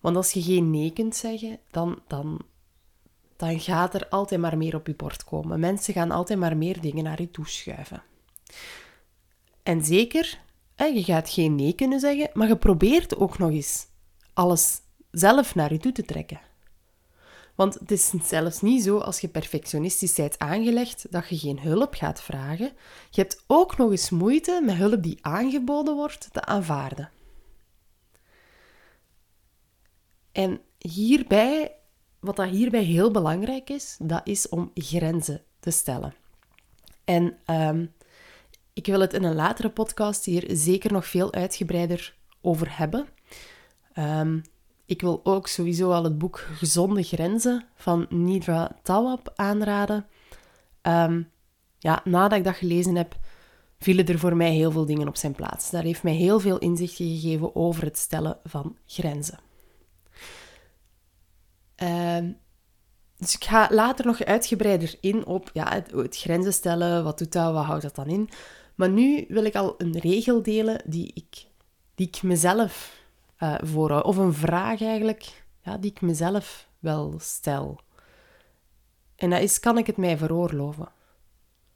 Want 0.00 0.16
als 0.16 0.32
je 0.32 0.42
geen 0.42 0.70
nee 0.70 0.92
kunt 0.92 1.16
zeggen, 1.16 1.58
dan, 1.70 2.02
dan 2.06 2.40
dan 3.36 3.60
gaat 3.60 3.94
er 3.94 4.08
altijd 4.08 4.40
maar 4.40 4.56
meer 4.56 4.74
op 4.74 4.86
je 4.86 4.94
bord 4.94 5.24
komen. 5.24 5.60
Mensen 5.60 5.94
gaan 5.94 6.10
altijd 6.10 6.38
maar 6.38 6.56
meer 6.56 6.80
dingen 6.80 7.04
naar 7.04 7.20
je 7.20 7.30
toe 7.30 7.48
schuiven. 7.48 8.02
En 9.62 9.84
zeker, 9.84 10.40
je 10.76 11.02
gaat 11.04 11.30
geen 11.30 11.54
nee 11.54 11.72
kunnen 11.72 12.00
zeggen, 12.00 12.30
maar 12.32 12.48
je 12.48 12.56
probeert 12.56 13.16
ook 13.16 13.38
nog 13.38 13.50
eens 13.50 13.86
alles 14.32 14.80
zelf 15.10 15.54
naar 15.54 15.72
je 15.72 15.78
toe 15.78 15.92
te 15.92 16.04
trekken. 16.04 16.40
Want 17.54 17.74
het 17.74 17.90
is 17.90 18.12
zelfs 18.22 18.60
niet 18.60 18.82
zo 18.82 18.98
als 18.98 19.20
je 19.20 19.28
perfectionistisch 19.28 20.14
bent 20.14 20.38
aangelegd 20.38 21.06
dat 21.10 21.28
je 21.28 21.38
geen 21.38 21.60
hulp 21.60 21.94
gaat 21.94 22.22
vragen. 22.22 22.72
Je 23.10 23.20
hebt 23.20 23.44
ook 23.46 23.76
nog 23.76 23.90
eens 23.90 24.10
moeite 24.10 24.60
met 24.64 24.76
hulp 24.76 25.02
die 25.02 25.18
aangeboden 25.20 25.94
wordt 25.94 26.28
te 26.32 26.44
aanvaarden. 26.44 27.10
En 30.32 30.60
hierbij 30.78 31.72
wat 32.24 32.36
dat 32.36 32.48
hierbij 32.48 32.82
heel 32.82 33.10
belangrijk 33.10 33.70
is, 33.70 33.96
dat 34.02 34.20
is 34.24 34.48
om 34.48 34.70
grenzen 34.74 35.42
te 35.60 35.70
stellen. 35.70 36.14
En 37.04 37.36
um, 37.46 37.92
ik 38.72 38.86
wil 38.86 39.00
het 39.00 39.12
in 39.12 39.24
een 39.24 39.34
latere 39.34 39.70
podcast 39.70 40.24
hier 40.24 40.44
zeker 40.48 40.92
nog 40.92 41.06
veel 41.06 41.32
uitgebreider 41.32 42.14
over 42.40 42.78
hebben. 42.78 43.08
Um, 43.98 44.42
ik 44.86 45.00
wil 45.00 45.20
ook 45.24 45.46
sowieso 45.46 45.90
al 45.90 46.04
het 46.04 46.18
boek 46.18 46.38
Gezonde 46.38 47.02
Grenzen 47.02 47.66
van 47.74 48.06
Nidra 48.08 48.76
Tawab 48.82 49.32
aanraden. 49.34 50.06
Um, 50.82 51.30
ja, 51.78 52.00
nadat 52.04 52.38
ik 52.38 52.44
dat 52.44 52.56
gelezen 52.56 52.96
heb, 52.96 53.16
vielen 53.78 54.06
er 54.06 54.18
voor 54.18 54.36
mij 54.36 54.52
heel 54.52 54.70
veel 54.70 54.86
dingen 54.86 55.08
op 55.08 55.16
zijn 55.16 55.34
plaats. 55.34 55.70
Dat 55.70 55.82
heeft 55.82 56.02
mij 56.02 56.14
heel 56.14 56.40
veel 56.40 56.58
inzicht 56.58 56.96
gegeven 56.96 57.56
over 57.56 57.84
het 57.84 57.98
stellen 57.98 58.38
van 58.44 58.76
grenzen. 58.86 59.38
Ehm, 61.74 62.32
dus 63.16 63.34
ik 63.34 63.44
ga 63.44 63.68
later 63.70 64.06
nog 64.06 64.24
uitgebreider 64.24 64.94
in 65.00 65.26
op 65.26 65.50
ja, 65.52 65.72
het, 65.72 66.16
grenzen 66.16 66.52
stellen, 66.52 67.04
wat 67.04 67.18
doet 67.18 67.32
dat, 67.32 67.52
wat 67.52 67.64
houdt 67.64 67.82
dat 67.82 67.94
dan 67.94 68.06
in. 68.06 68.28
Maar 68.74 68.90
nu 68.90 69.24
wil 69.28 69.44
ik 69.44 69.54
al 69.54 69.74
een 69.78 69.98
regel 69.98 70.42
delen 70.42 70.82
die 70.86 71.10
ik, 71.14 71.46
die 71.94 72.06
ik 72.06 72.22
mezelf 72.22 73.02
uh, 73.38 73.54
voorhoud. 73.62 74.04
Of 74.04 74.16
een 74.16 74.34
vraag 74.34 74.82
eigenlijk, 74.82 75.44
ja, 75.62 75.78
die 75.78 75.90
ik 75.90 76.00
mezelf 76.00 76.68
wel 76.78 77.14
stel. 77.18 77.80
En 79.16 79.30
dat 79.30 79.40
is, 79.40 79.60
kan 79.60 79.78
ik 79.78 79.86
het 79.86 79.96
mij 79.96 80.16
veroorloven? 80.16 80.88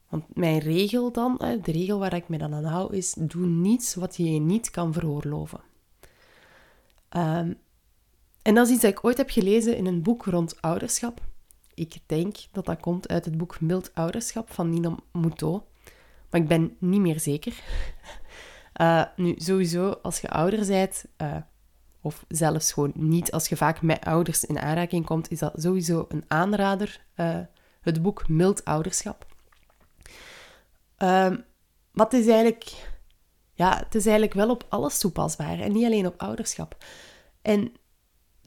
Want 0.09 0.37
mijn 0.37 0.59
regel 0.59 1.13
dan, 1.13 1.37
de 1.39 1.73
regel 1.73 1.99
waar 1.99 2.15
ik 2.15 2.29
me 2.29 2.39
dan 2.39 2.55
aan 2.55 2.65
hou, 2.65 2.97
is: 2.97 3.15
doe 3.19 3.47
niets 3.47 3.95
wat 3.95 4.17
je 4.17 4.33
je 4.33 4.41
niet 4.41 4.71
kan 4.71 4.93
veroorloven. 4.93 5.61
Um, 7.17 7.59
en 8.43 8.55
dat 8.55 8.67
is 8.67 8.73
iets 8.73 8.83
dat 8.83 8.91
ik 8.91 9.05
ooit 9.05 9.17
heb 9.17 9.31
gelezen 9.31 9.77
in 9.77 9.87
een 9.87 10.03
boek 10.03 10.25
rond 10.25 10.61
ouderschap. 10.61 11.21
Ik 11.75 11.97
denk 12.07 12.37
dat 12.53 12.65
dat 12.65 12.81
komt 12.81 13.09
uit 13.09 13.25
het 13.25 13.37
boek 13.37 13.61
Mild 13.61 13.91
Ouderschap 13.95 14.53
van 14.53 14.71
Nina 14.71 14.95
Moutot. 15.13 15.63
Maar 16.31 16.41
ik 16.41 16.49
ben 16.49 16.77
niet 16.79 17.01
meer 17.01 17.21
zeker. 17.21 17.63
Uh, 18.81 19.05
nu, 19.17 19.35
sowieso, 19.37 19.91
als 19.91 20.21
je 20.21 20.29
ouder 20.31 20.67
bent, 20.67 21.05
uh, 21.23 21.37
of 22.01 22.25
zelfs 22.29 22.73
gewoon 22.73 22.93
niet 22.95 23.33
als 23.33 23.49
je 23.49 23.57
vaak 23.57 23.83
met 23.83 24.05
ouders 24.05 24.45
in 24.45 24.59
aanraking 24.59 25.07
komt, 25.07 25.31
is 25.31 25.39
dat 25.39 25.53
sowieso 25.57 26.07
een 26.09 26.25
aanrader, 26.29 27.05
uh, 27.17 27.39
het 27.81 28.03
boek 28.03 28.29
Mild 28.29 28.65
Ouderschap. 28.65 29.27
Ehm, 30.97 31.37
het 31.95 32.13
is, 32.13 32.27
eigenlijk, 32.27 32.89
ja, 33.55 33.77
het 33.77 33.95
is 33.95 34.05
eigenlijk 34.07 34.35
wel 34.35 34.51
op 34.51 34.67
alles 34.69 34.99
toepasbaar 34.99 35.61
en 35.61 35.73
niet 35.73 35.85
alleen 35.85 36.07
op 36.07 36.21
ouderschap. 36.23 36.77
En 37.43 37.73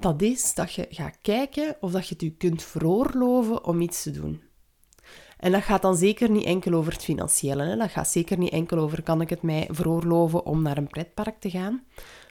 dat 0.02 0.22
is 0.22 0.54
dat 0.54 0.74
je 0.74 0.88
gaat 0.90 1.18
kijken 1.22 1.76
of 1.80 1.92
dat 1.92 2.08
je 2.08 2.14
het 2.14 2.24
je 2.24 2.32
kunt 2.32 2.64
veroorloven 2.64 3.66
om 3.66 3.82
iets 3.82 4.04
te 4.04 4.12
doen. 4.12 4.42
En 5.38 5.52
dat 5.52 5.64
gaat 5.64 5.82
dan 5.82 5.96
zeker 5.96 6.30
niet 6.30 6.46
enkel 6.46 6.74
over 6.74 6.94
het 6.94 7.04
financiële. 7.04 7.64
Hè? 7.64 7.76
Dat 7.76 7.90
gaat 7.90 8.08
zeker 8.08 8.38
niet 8.38 8.52
enkel 8.52 8.78
over 8.78 9.04
kan 9.04 9.22
ik 9.22 9.30
het 9.30 9.42
mij 9.42 9.68
veroorloven 9.72 10.46
om 10.46 10.62
naar 10.62 10.78
een 10.78 10.88
pretpark 10.88 11.40
te 11.40 11.50
gaan. 11.50 11.84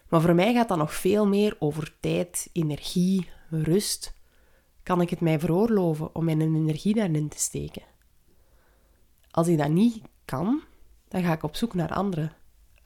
Maar 0.09 0.21
voor 0.21 0.35
mij 0.35 0.55
gaat 0.55 0.69
dat 0.69 0.79
nog 0.79 0.95
veel 0.95 1.27
meer 1.27 1.57
over 1.59 1.97
tijd, 2.00 2.49
energie, 2.53 3.29
rust. 3.50 4.15
Kan 4.83 5.00
ik 5.00 5.11
het 5.11 5.21
mij 5.21 5.39
veroorloven 5.39 6.15
om 6.15 6.25
mijn 6.25 6.41
energie 6.41 6.95
daarin 6.95 7.29
te 7.29 7.39
steken? 7.39 7.83
Als 9.31 9.49
ik 9.49 9.59
dat 9.59 9.69
niet 9.69 10.03
kan, 10.25 10.62
dan 11.09 11.23
ga 11.23 11.33
ik 11.33 11.43
op 11.43 11.57
zoek 11.57 11.75
naar 11.75 11.93
andere 11.93 12.31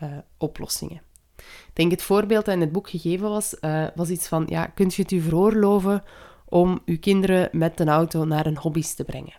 uh, 0.03 0.19
oplossingen. 0.39 1.03
Ik 1.37 1.71
denk 1.73 1.91
het 1.91 2.03
voorbeeld 2.03 2.45
dat 2.45 2.55
in 2.55 2.61
het 2.61 2.73
boek 2.73 2.89
gegeven 2.89 3.29
was, 3.29 3.57
uh, 3.61 3.87
was 3.95 4.09
iets 4.09 4.29
van, 4.29 4.47
ja, 4.49 4.67
kunt 4.67 4.95
je 4.95 5.03
het 5.03 5.11
u 5.11 5.21
veroorloven 5.21 6.03
om 6.45 6.81
uw 6.85 6.99
kinderen 6.99 7.49
met 7.53 7.81
een 7.81 7.89
auto 7.89 8.25
naar 8.25 8.47
een 8.47 8.59
hobby's 8.59 8.95
te 8.95 9.05
brengen? 9.05 9.35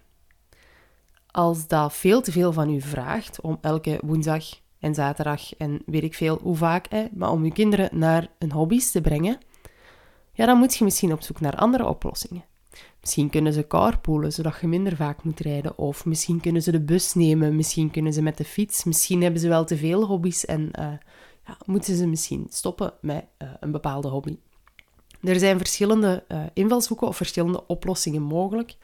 Als 1.31 1.67
dat 1.67 1.93
veel 1.93 2.21
te 2.21 2.31
veel 2.31 2.53
van 2.53 2.69
u 2.69 2.81
vraagt 2.81 3.41
om 3.41 3.57
elke 3.61 3.99
woensdag 4.05 4.43
en 4.79 4.93
zaterdag 4.93 5.55
en 5.55 5.81
weet 5.85 6.03
ik 6.03 6.13
veel 6.13 6.39
hoe 6.41 6.55
vaak, 6.55 6.85
hè, 6.89 7.05
maar 7.13 7.31
om 7.31 7.43
uw 7.43 7.51
kinderen 7.51 7.89
naar 7.99 8.27
een 8.39 8.51
hobby's 8.51 8.91
te 8.91 9.01
brengen, 9.01 9.37
ja, 10.33 10.45
dan 10.45 10.57
moet 10.57 10.75
je 10.75 10.83
misschien 10.83 11.13
op 11.13 11.21
zoek 11.21 11.39
naar 11.39 11.55
andere 11.55 11.87
oplossingen. 11.87 12.43
Misschien 13.01 13.29
kunnen 13.29 13.53
ze 13.53 13.67
carpoolen, 13.67 14.31
zodat 14.31 14.57
je 14.61 14.67
minder 14.67 14.95
vaak 14.95 15.23
moet 15.23 15.39
rijden. 15.39 15.77
Of 15.77 16.05
misschien 16.05 16.39
kunnen 16.39 16.61
ze 16.61 16.71
de 16.71 16.81
bus 16.81 17.13
nemen, 17.13 17.55
misschien 17.55 17.91
kunnen 17.91 18.13
ze 18.13 18.21
met 18.21 18.37
de 18.37 18.43
fiets. 18.45 18.83
Misschien 18.83 19.21
hebben 19.21 19.41
ze 19.41 19.47
wel 19.47 19.65
te 19.65 19.77
veel 19.77 20.05
hobby's 20.05 20.45
en 20.45 20.71
uh, 20.79 20.87
moeten 21.65 21.95
ze 21.95 22.07
misschien 22.07 22.47
stoppen 22.49 22.93
met 23.01 23.25
uh, 23.37 23.49
een 23.59 23.71
bepaalde 23.71 24.07
hobby. 24.07 24.37
Er 25.21 25.39
zijn 25.39 25.57
verschillende 25.57 26.23
uh, 26.27 26.43
invalshoeken 26.53 27.07
of 27.07 27.15
verschillende 27.15 27.67
oplossingen 27.67 28.21
mogelijk. 28.21 28.77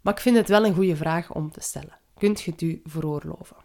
Maar 0.00 0.14
ik 0.14 0.20
vind 0.20 0.36
het 0.36 0.48
wel 0.48 0.64
een 0.64 0.74
goede 0.74 0.96
vraag 0.96 1.34
om 1.34 1.50
te 1.50 1.60
stellen. 1.60 1.98
Kunt 2.18 2.40
je 2.40 2.50
het 2.50 2.60
u 2.60 2.80
veroorloven? 2.84 3.56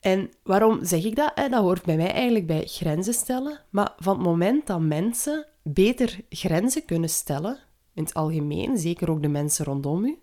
En 0.00 0.30
waarom 0.42 0.84
zeg 0.84 1.04
ik 1.04 1.16
dat? 1.16 1.36
Dat 1.36 1.52
hoort 1.52 1.82
bij 1.84 1.96
mij 1.96 2.12
eigenlijk 2.12 2.46
bij 2.46 2.66
grenzen 2.66 3.14
stellen. 3.14 3.60
Maar 3.70 3.94
van 3.98 4.14
het 4.14 4.26
moment 4.26 4.66
dat 4.66 4.80
mensen 4.80 5.46
beter 5.62 6.20
grenzen 6.28 6.84
kunnen 6.84 7.10
stellen, 7.10 7.58
in 7.94 8.02
het 8.02 8.14
algemeen, 8.14 8.78
zeker 8.78 9.10
ook 9.10 9.22
de 9.22 9.28
mensen 9.28 9.64
rondom 9.64 10.04
u, 10.04 10.18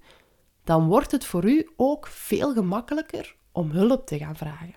dan 0.63 0.87
wordt 0.87 1.11
het 1.11 1.25
voor 1.25 1.45
u 1.45 1.69
ook 1.75 2.07
veel 2.07 2.53
gemakkelijker 2.53 3.35
om 3.51 3.69
hulp 3.69 4.07
te 4.07 4.17
gaan 4.17 4.35
vragen. 4.35 4.75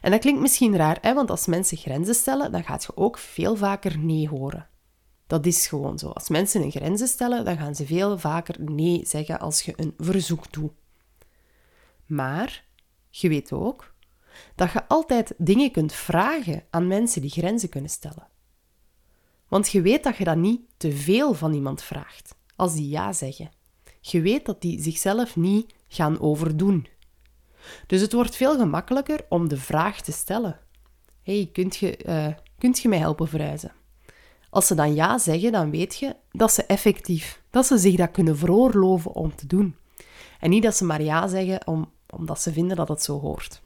En 0.00 0.10
dat 0.10 0.20
klinkt 0.20 0.40
misschien 0.40 0.76
raar, 0.76 0.98
hè? 1.00 1.14
want 1.14 1.30
als 1.30 1.46
mensen 1.46 1.76
grenzen 1.76 2.14
stellen, 2.14 2.52
dan 2.52 2.64
gaat 2.64 2.84
je 2.84 2.96
ook 2.96 3.18
veel 3.18 3.56
vaker 3.56 3.98
nee 3.98 4.28
horen. 4.28 4.68
Dat 5.26 5.46
is 5.46 5.66
gewoon 5.66 5.98
zo. 5.98 6.08
Als 6.08 6.28
mensen 6.28 6.62
een 6.62 6.70
grenzen 6.70 7.08
stellen, 7.08 7.44
dan 7.44 7.56
gaan 7.56 7.74
ze 7.74 7.86
veel 7.86 8.18
vaker 8.18 8.56
nee 8.60 9.00
zeggen 9.06 9.40
als 9.40 9.62
je 9.62 9.72
een 9.76 9.94
verzoek 9.98 10.52
doet. 10.52 10.72
Maar 12.06 12.64
je 13.10 13.28
weet 13.28 13.52
ook 13.52 13.94
dat 14.54 14.72
je 14.72 14.88
altijd 14.88 15.34
dingen 15.38 15.70
kunt 15.70 15.92
vragen 15.92 16.64
aan 16.70 16.86
mensen 16.86 17.20
die 17.20 17.30
grenzen 17.30 17.68
kunnen 17.68 17.90
stellen. 17.90 18.28
Want 19.48 19.70
je 19.70 19.82
weet 19.82 20.02
dat 20.02 20.16
je 20.16 20.24
dat 20.24 20.36
niet 20.36 20.60
te 20.76 20.92
veel 20.92 21.34
van 21.34 21.52
iemand 21.52 21.82
vraagt 21.82 22.34
als 22.56 22.74
die 22.74 22.88
ja 22.88 23.12
zeggen. 23.12 23.50
Je 24.00 24.20
weet 24.20 24.46
dat 24.46 24.60
die 24.60 24.82
zichzelf 24.82 25.36
niet 25.36 25.74
gaan 25.88 26.20
overdoen. 26.20 26.86
Dus 27.86 28.00
het 28.00 28.12
wordt 28.12 28.36
veel 28.36 28.56
gemakkelijker 28.56 29.20
om 29.28 29.48
de 29.48 29.56
vraag 29.56 30.00
te 30.00 30.12
stellen: 30.12 30.60
hey, 31.22 31.50
kunt 31.52 31.76
je, 31.76 31.98
uh, 32.06 32.26
kunt 32.58 32.78
je 32.78 32.88
mij 32.88 32.98
helpen 32.98 33.28
verhuizen? 33.28 33.72
Als 34.50 34.66
ze 34.66 34.74
dan 34.74 34.94
ja 34.94 35.18
zeggen, 35.18 35.52
dan 35.52 35.70
weet 35.70 35.98
je 35.98 36.16
dat 36.30 36.52
ze 36.52 36.64
effectief, 36.66 37.42
dat 37.50 37.66
ze 37.66 37.78
zich 37.78 37.96
dat 37.96 38.10
kunnen 38.10 38.36
veroorloven 38.36 39.14
om 39.14 39.34
te 39.34 39.46
doen. 39.46 39.76
En 40.40 40.50
niet 40.50 40.62
dat 40.62 40.76
ze 40.76 40.84
maar 40.84 41.02
ja 41.02 41.28
zeggen 41.28 41.66
om, 41.66 41.90
omdat 42.10 42.40
ze 42.40 42.52
vinden 42.52 42.76
dat 42.76 42.88
het 42.88 43.02
zo 43.02 43.20
hoort. 43.20 43.62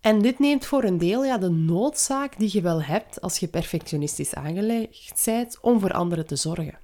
En 0.00 0.22
dit 0.22 0.38
neemt 0.38 0.66
voor 0.66 0.84
een 0.84 0.98
deel 0.98 1.24
ja, 1.24 1.38
de 1.38 1.50
noodzaak 1.50 2.38
die 2.38 2.50
je 2.52 2.60
wel 2.60 2.82
hebt 2.82 3.20
als 3.20 3.38
je 3.38 3.48
perfectionistisch 3.48 4.34
aangelegd 4.34 5.22
bent 5.24 5.58
om 5.60 5.80
voor 5.80 5.92
anderen 5.92 6.26
te 6.26 6.36
zorgen. 6.36 6.78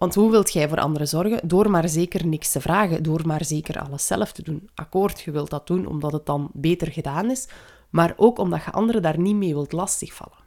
Want 0.00 0.14
hoe 0.14 0.30
wilt 0.30 0.52
jij 0.52 0.68
voor 0.68 0.80
anderen 0.80 1.08
zorgen? 1.08 1.48
Door 1.48 1.70
maar 1.70 1.88
zeker 1.88 2.26
niks 2.26 2.52
te 2.52 2.60
vragen, 2.60 3.02
door 3.02 3.26
maar 3.26 3.44
zeker 3.44 3.80
alles 3.80 4.06
zelf 4.06 4.32
te 4.32 4.42
doen. 4.42 4.70
Akkoord, 4.74 5.20
je 5.20 5.30
wilt 5.30 5.50
dat 5.50 5.66
doen 5.66 5.86
omdat 5.86 6.12
het 6.12 6.26
dan 6.26 6.50
beter 6.52 6.92
gedaan 6.92 7.30
is, 7.30 7.48
maar 7.90 8.14
ook 8.16 8.38
omdat 8.38 8.64
je 8.64 8.70
anderen 8.70 9.02
daar 9.02 9.18
niet 9.18 9.34
mee 9.34 9.54
wilt 9.54 9.72
lastigvallen. 9.72 10.38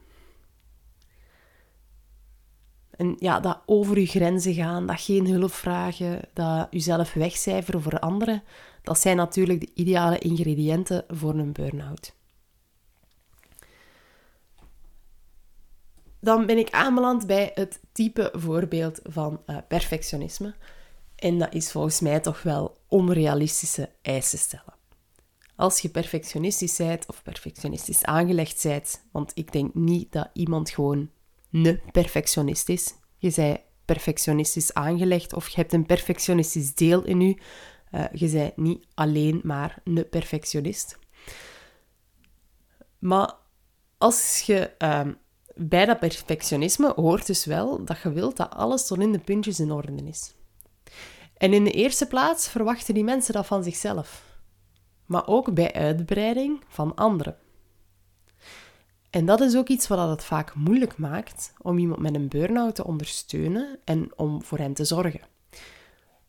En 2.92 3.16
ja, 3.20 3.40
dat 3.40 3.62
over 3.66 4.00
je 4.00 4.06
grenzen 4.06 4.54
gaan, 4.54 4.86
dat 4.86 5.02
geen 5.02 5.28
hulp 5.28 5.52
vragen, 5.52 6.22
dat 6.34 6.68
jezelf 6.70 7.14
wegcijferen 7.14 7.82
voor 7.82 8.00
anderen, 8.00 8.44
dat 8.82 9.00
zijn 9.00 9.18
natuurlijk 9.18 9.60
de 9.60 9.72
ideale 9.74 10.18
ingrediënten 10.18 11.06
voor 11.08 11.34
een 11.34 11.54
burn-out. 11.54 12.14
Dan 16.24 16.46
ben 16.46 16.58
ik 16.58 16.70
aanbeland 16.70 17.28
bij 17.28 17.52
het 17.54 17.80
type 17.92 18.32
voorbeeld 18.34 19.00
van 19.04 19.42
uh, 19.48 19.58
perfectionisme. 19.68 20.56
En 21.16 21.40
dat 21.40 21.54
is 21.54 21.72
volgens 21.72 22.00
mij 22.00 22.20
toch 22.20 22.42
wel 22.44 22.78
onrealistische 22.88 23.90
eisen 24.02 24.38
stellen. 24.38 24.74
Als 25.56 25.80
je 25.80 25.90
perfectionistisch 25.90 26.78
bent 26.78 27.06
of 27.08 27.24
perfectionistisch 27.24 28.04
aangelegd 28.04 28.64
bent, 28.64 29.06
want 29.12 29.32
ik 29.36 29.52
denk 29.52 29.74
niet 29.74 30.12
dat 30.12 30.30
iemand 30.34 30.70
gewoon 30.70 31.10
ne 31.50 31.80
perfectionist 31.92 32.70
is. 32.70 32.94
Je 33.18 33.32
bent 33.36 33.60
perfectionistisch 33.86 34.74
aangelegd 34.74 35.34
of 35.34 35.48
je 35.48 35.56
hebt 35.56 35.74
een 35.74 35.86
perfectionistisch 35.86 36.76
deel 36.76 37.04
in 37.04 37.22
je. 37.22 37.38
Uh, 37.92 38.06
je 38.14 38.30
bent 38.30 38.58
niet 38.58 38.86
alleen 38.94 39.42
maar 39.44 39.82
een 39.84 40.10
perfectionist. 40.10 41.00
Maar 43.00 43.34
als 43.98 44.44
je 44.46 44.72
uh, 44.80 45.08
bij 45.56 45.86
dat 45.86 46.00
perfectionisme 46.00 46.94
hoort 46.96 47.28
dus 47.28 47.46
wel 47.46 47.86
dat 47.86 48.02
je 48.02 48.12
wilt 48.12 48.38
dat 48.38 48.56
alles 48.56 48.88
tot 48.88 49.00
in 49.00 49.12
de 49.12 49.20
puntjes 49.20 49.60
in 49.60 49.72
orde 49.72 50.04
is. 50.04 50.34
En 51.38 51.54
in 51.54 51.64
de 51.64 51.72
eerste 51.72 52.08
plaats 52.08 52.48
verwachten 52.48 52.94
die 52.94 53.04
mensen 53.04 53.34
dat 53.34 53.46
van 53.46 53.64
zichzelf, 53.64 54.24
maar 55.06 55.28
ook 55.28 55.54
bij 55.54 55.74
uitbreiding 55.74 56.64
van 56.68 56.96
anderen. 56.96 57.38
En 59.10 59.26
dat 59.26 59.42
is 59.42 59.56
ook 59.56 59.68
iets 59.68 59.88
wat 59.88 60.10
het 60.10 60.24
vaak 60.24 60.56
moeilijk 60.56 60.98
maakt 60.98 61.54
om 61.62 61.78
iemand 61.78 62.00
met 62.00 62.16
een 62.16 62.28
burn-out 62.28 62.76
te 62.76 62.86
ondersteunen 62.86 63.80
en 63.84 64.12
om 64.16 64.44
voor 64.44 64.58
hen 64.58 64.74
te 64.74 64.86
zorgen. 64.86 65.22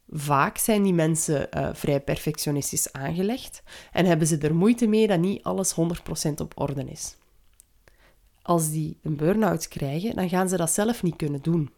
Vaak 0.08 0.58
zijn 0.58 0.82
die 0.82 0.94
mensen 0.94 1.48
uh, 1.56 1.68
vrij 1.72 2.00
perfectionistisch 2.00 2.92
aangelegd 2.92 3.62
en 3.92 4.06
hebben 4.06 4.26
ze 4.26 4.38
er 4.38 4.54
moeite 4.54 4.86
mee 4.86 5.06
dat 5.06 5.18
niet 5.18 5.42
alles 5.42 5.74
100% 5.74 5.76
op 6.36 6.52
orde 6.54 6.84
is. 6.84 7.16
Als 8.44 8.70
die 8.70 8.98
een 9.02 9.16
burn-out 9.16 9.68
krijgen, 9.68 10.16
dan 10.16 10.28
gaan 10.28 10.48
ze 10.48 10.56
dat 10.56 10.70
zelf 10.70 11.02
niet 11.02 11.16
kunnen 11.16 11.42
doen. 11.42 11.70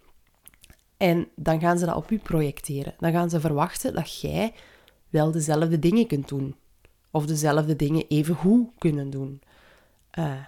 En 0.97 1.29
dan 1.35 1.61
gaan 1.61 1.79
ze 1.79 1.87
dat 1.87 1.97
op 1.97 2.11
u 2.11 2.19
projecteren. 2.19 2.95
Dan 2.99 3.13
gaan 3.13 3.31
ze 3.31 3.41
verwachten 3.41 3.95
dat 3.95 4.21
jij 4.21 4.55
wel 5.09 5.31
dezelfde 5.31 5.79
dingen 5.79 6.07
kunt 6.07 6.29
doen. 6.29 6.57
Of 7.11 7.27
dezelfde 7.27 7.77
dingen 7.77 8.05
even 8.09 8.35
goed 8.35 8.69
kunnen 8.79 9.11
doen. 9.11 9.41
Uh, 10.19 10.45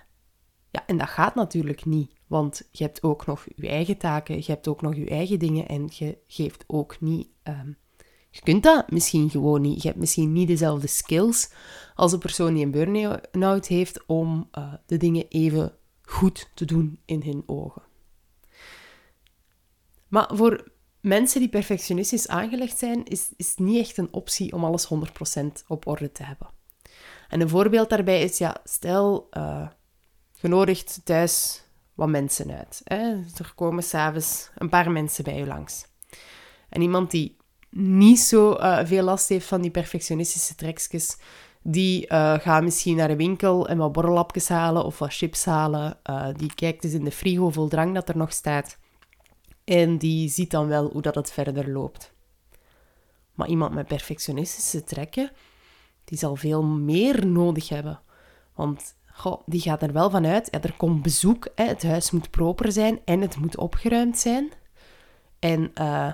ja, 0.70 0.86
en 0.86 0.96
dat 0.96 1.08
gaat 1.08 1.34
natuurlijk 1.34 1.84
niet. 1.84 2.10
Want 2.26 2.68
je 2.70 2.84
hebt 2.84 3.02
ook 3.02 3.26
nog 3.26 3.46
je 3.56 3.68
eigen 3.68 3.96
taken, 3.96 4.36
je 4.36 4.44
hebt 4.46 4.68
ook 4.68 4.82
nog 4.82 4.94
je 4.94 5.08
eigen 5.08 5.38
dingen 5.38 5.68
en 5.68 5.88
je 5.92 6.18
geeft 6.26 6.64
ook 6.66 7.00
niet. 7.00 7.28
Um, 7.44 7.76
je 8.30 8.40
kunt 8.40 8.62
dat 8.62 8.90
misschien 8.90 9.30
gewoon 9.30 9.60
niet. 9.60 9.82
Je 9.82 9.88
hebt 9.88 10.00
misschien 10.00 10.32
niet 10.32 10.48
dezelfde 10.48 10.86
skills 10.86 11.52
als 11.94 12.12
een 12.12 12.18
persoon 12.18 12.54
die 12.54 12.64
een 12.64 12.70
burn-out 12.70 13.66
heeft 13.66 14.06
om 14.06 14.48
uh, 14.58 14.72
de 14.86 14.96
dingen 14.96 15.24
even 15.28 15.77
goed 16.08 16.50
te 16.54 16.64
doen 16.64 17.00
in 17.04 17.22
hun 17.22 17.42
ogen. 17.46 17.82
Maar 20.08 20.30
voor 20.32 20.72
mensen 21.00 21.40
die 21.40 21.48
perfectionistisch 21.48 22.28
aangelegd 22.28 22.78
zijn, 22.78 23.04
is, 23.04 23.32
is 23.36 23.54
niet 23.56 23.78
echt 23.78 23.96
een 23.96 24.12
optie 24.12 24.52
om 24.52 24.64
alles 24.64 24.88
100% 25.40 25.46
op 25.66 25.86
orde 25.86 26.12
te 26.12 26.22
hebben. 26.22 26.48
En 27.28 27.40
een 27.40 27.48
voorbeeld 27.48 27.90
daarbij 27.90 28.22
is, 28.22 28.38
ja, 28.38 28.56
stel, 28.64 29.28
uh, 29.30 29.68
je 30.32 30.48
nodigt 30.48 31.00
thuis 31.04 31.62
wat 31.94 32.08
mensen 32.08 32.50
uit. 32.50 32.80
Hè? 32.84 32.98
Er 33.36 33.52
komen 33.54 33.82
s'avonds 33.82 34.50
een 34.54 34.68
paar 34.68 34.90
mensen 34.90 35.24
bij 35.24 35.36
je 35.36 35.46
langs. 35.46 35.86
En 36.68 36.80
iemand 36.80 37.10
die 37.10 37.36
niet 37.70 38.20
zo 38.20 38.52
uh, 38.52 38.80
veel 38.84 39.02
last 39.02 39.28
heeft 39.28 39.46
van 39.46 39.60
die 39.60 39.70
perfectionistische 39.70 40.54
trekjes, 40.54 41.16
die 41.70 42.12
uh, 42.12 42.34
gaat 42.38 42.62
misschien 42.62 42.96
naar 42.96 43.08
de 43.08 43.16
winkel 43.16 43.68
en 43.68 43.78
wat 43.78 43.92
borrelapjes 43.92 44.48
halen 44.48 44.84
of 44.84 44.98
wat 44.98 45.14
chips 45.14 45.44
halen. 45.44 45.98
Uh, 46.10 46.28
die 46.36 46.54
kijkt 46.54 46.84
eens 46.84 46.92
in 46.92 47.04
de 47.04 47.10
frigo 47.10 47.50
vol 47.50 47.68
drank 47.68 47.94
dat 47.94 48.08
er 48.08 48.16
nog 48.16 48.32
staat. 48.32 48.78
En 49.64 49.98
die 49.98 50.28
ziet 50.28 50.50
dan 50.50 50.66
wel 50.66 50.90
hoe 50.90 51.02
dat 51.02 51.14
het 51.14 51.32
verder 51.32 51.70
loopt. 51.70 52.12
Maar 53.34 53.48
iemand 53.48 53.74
met 53.74 53.86
perfectionistische 53.86 54.84
trekken, 54.84 55.30
die 56.04 56.18
zal 56.18 56.36
veel 56.36 56.62
meer 56.62 57.26
nodig 57.26 57.68
hebben. 57.68 58.00
Want 58.54 58.94
die 59.46 59.60
gaat 59.60 59.82
er 59.82 59.92
wel 59.92 60.10
vanuit, 60.10 60.48
ja, 60.50 60.62
er 60.62 60.76
komt 60.76 61.02
bezoek, 61.02 61.48
hè, 61.54 61.64
het 61.64 61.82
huis 61.82 62.10
moet 62.10 62.30
proper 62.30 62.72
zijn 62.72 63.00
en 63.04 63.20
het 63.20 63.36
moet 63.36 63.56
opgeruimd 63.56 64.18
zijn. 64.18 64.52
En 65.38 65.70
uh, 65.74 66.12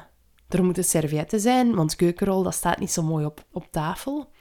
er 0.49 0.65
moeten 0.65 0.85
servietten 0.85 1.41
zijn, 1.41 1.75
want 1.75 1.97
keukenrol 1.97 2.43
dat 2.43 2.55
staat 2.55 2.79
niet 2.79 2.91
zo 2.91 3.03
mooi 3.03 3.25
op, 3.25 3.45
op 3.53 3.67
tafel. 3.71 4.33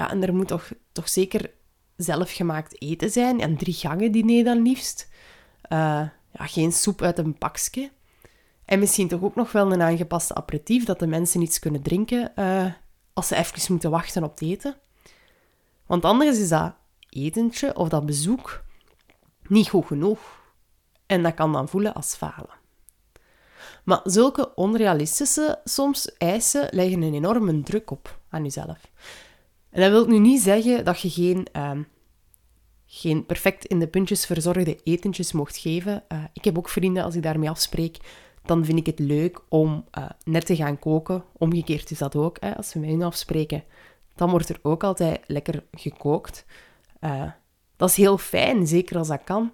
Ja, 0.00 0.10
en 0.10 0.22
er 0.22 0.34
moet 0.34 0.48
toch, 0.48 0.70
toch 0.92 1.08
zeker 1.08 1.50
zelfgemaakt 1.96 2.82
eten 2.82 3.10
zijn. 3.10 3.40
En 3.40 3.56
drie 3.56 3.74
gangen 3.74 4.12
diner 4.12 4.44
dan 4.44 4.62
liefst. 4.62 5.08
Uh, 5.72 5.78
ja, 6.32 6.46
geen 6.46 6.72
soep 6.72 7.02
uit 7.02 7.18
een 7.18 7.38
pakje. 7.38 7.90
En 8.64 8.78
misschien 8.78 9.08
toch 9.08 9.22
ook 9.22 9.34
nog 9.34 9.52
wel 9.52 9.72
een 9.72 9.82
aangepaste 9.82 10.34
aperitief, 10.34 10.84
dat 10.84 10.98
de 10.98 11.06
mensen 11.06 11.40
iets 11.40 11.58
kunnen 11.58 11.82
drinken 11.82 12.32
uh, 12.36 12.72
als 13.12 13.28
ze 13.28 13.36
even 13.36 13.72
moeten 13.72 13.90
wachten 13.90 14.24
op 14.24 14.30
het 14.30 14.42
eten. 14.42 14.76
Want 15.86 16.04
anders 16.04 16.38
is 16.38 16.48
dat 16.48 16.74
etentje 17.08 17.76
of 17.76 17.88
dat 17.88 18.06
bezoek 18.06 18.64
niet 19.46 19.68
goed 19.68 19.86
genoeg. 19.86 20.20
En 21.06 21.22
dat 21.22 21.34
kan 21.34 21.52
dan 21.52 21.68
voelen 21.68 21.94
als 21.94 22.14
falen. 22.14 22.58
Maar 23.84 24.00
zulke 24.04 24.54
onrealistische 24.54 25.60
soms 25.64 26.16
eisen 26.16 26.68
leggen 26.70 27.02
een 27.02 27.14
enorme 27.14 27.62
druk 27.62 27.90
op 27.90 28.18
aan 28.28 28.42
jezelf. 28.42 28.90
En 29.70 29.80
dat 29.80 29.90
wil 29.90 30.06
nu 30.06 30.18
niet 30.18 30.40
zeggen 30.42 30.84
dat 30.84 31.00
je 31.00 31.10
geen, 31.10 31.46
uh, 31.56 31.78
geen 32.86 33.26
perfect 33.26 33.64
in 33.64 33.78
de 33.78 33.88
puntjes 33.88 34.26
verzorgde 34.26 34.78
etentjes 34.84 35.32
mocht 35.32 35.56
geven. 35.56 36.04
Uh, 36.12 36.24
ik 36.32 36.44
heb 36.44 36.58
ook 36.58 36.68
vrienden, 36.68 37.04
als 37.04 37.14
ik 37.14 37.22
daarmee 37.22 37.50
afspreek, 37.50 37.96
dan 38.42 38.64
vind 38.64 38.78
ik 38.78 38.86
het 38.86 38.98
leuk 38.98 39.40
om 39.48 39.84
uh, 39.98 40.04
net 40.24 40.46
te 40.46 40.56
gaan 40.56 40.78
koken. 40.78 41.24
Omgekeerd 41.32 41.90
is 41.90 41.98
dat 41.98 42.16
ook. 42.16 42.36
Hè. 42.40 42.56
Als 42.56 42.72
we 42.72 42.80
met 42.80 42.88
hen 42.88 43.02
afspreken, 43.02 43.64
dan 44.14 44.30
wordt 44.30 44.48
er 44.48 44.58
ook 44.62 44.84
altijd 44.84 45.20
lekker 45.26 45.64
gekookt. 45.72 46.44
Uh, 47.00 47.30
dat 47.76 47.88
is 47.88 47.96
heel 47.96 48.18
fijn, 48.18 48.66
zeker 48.66 48.98
als 48.98 49.08
dat 49.08 49.24
kan. 49.24 49.52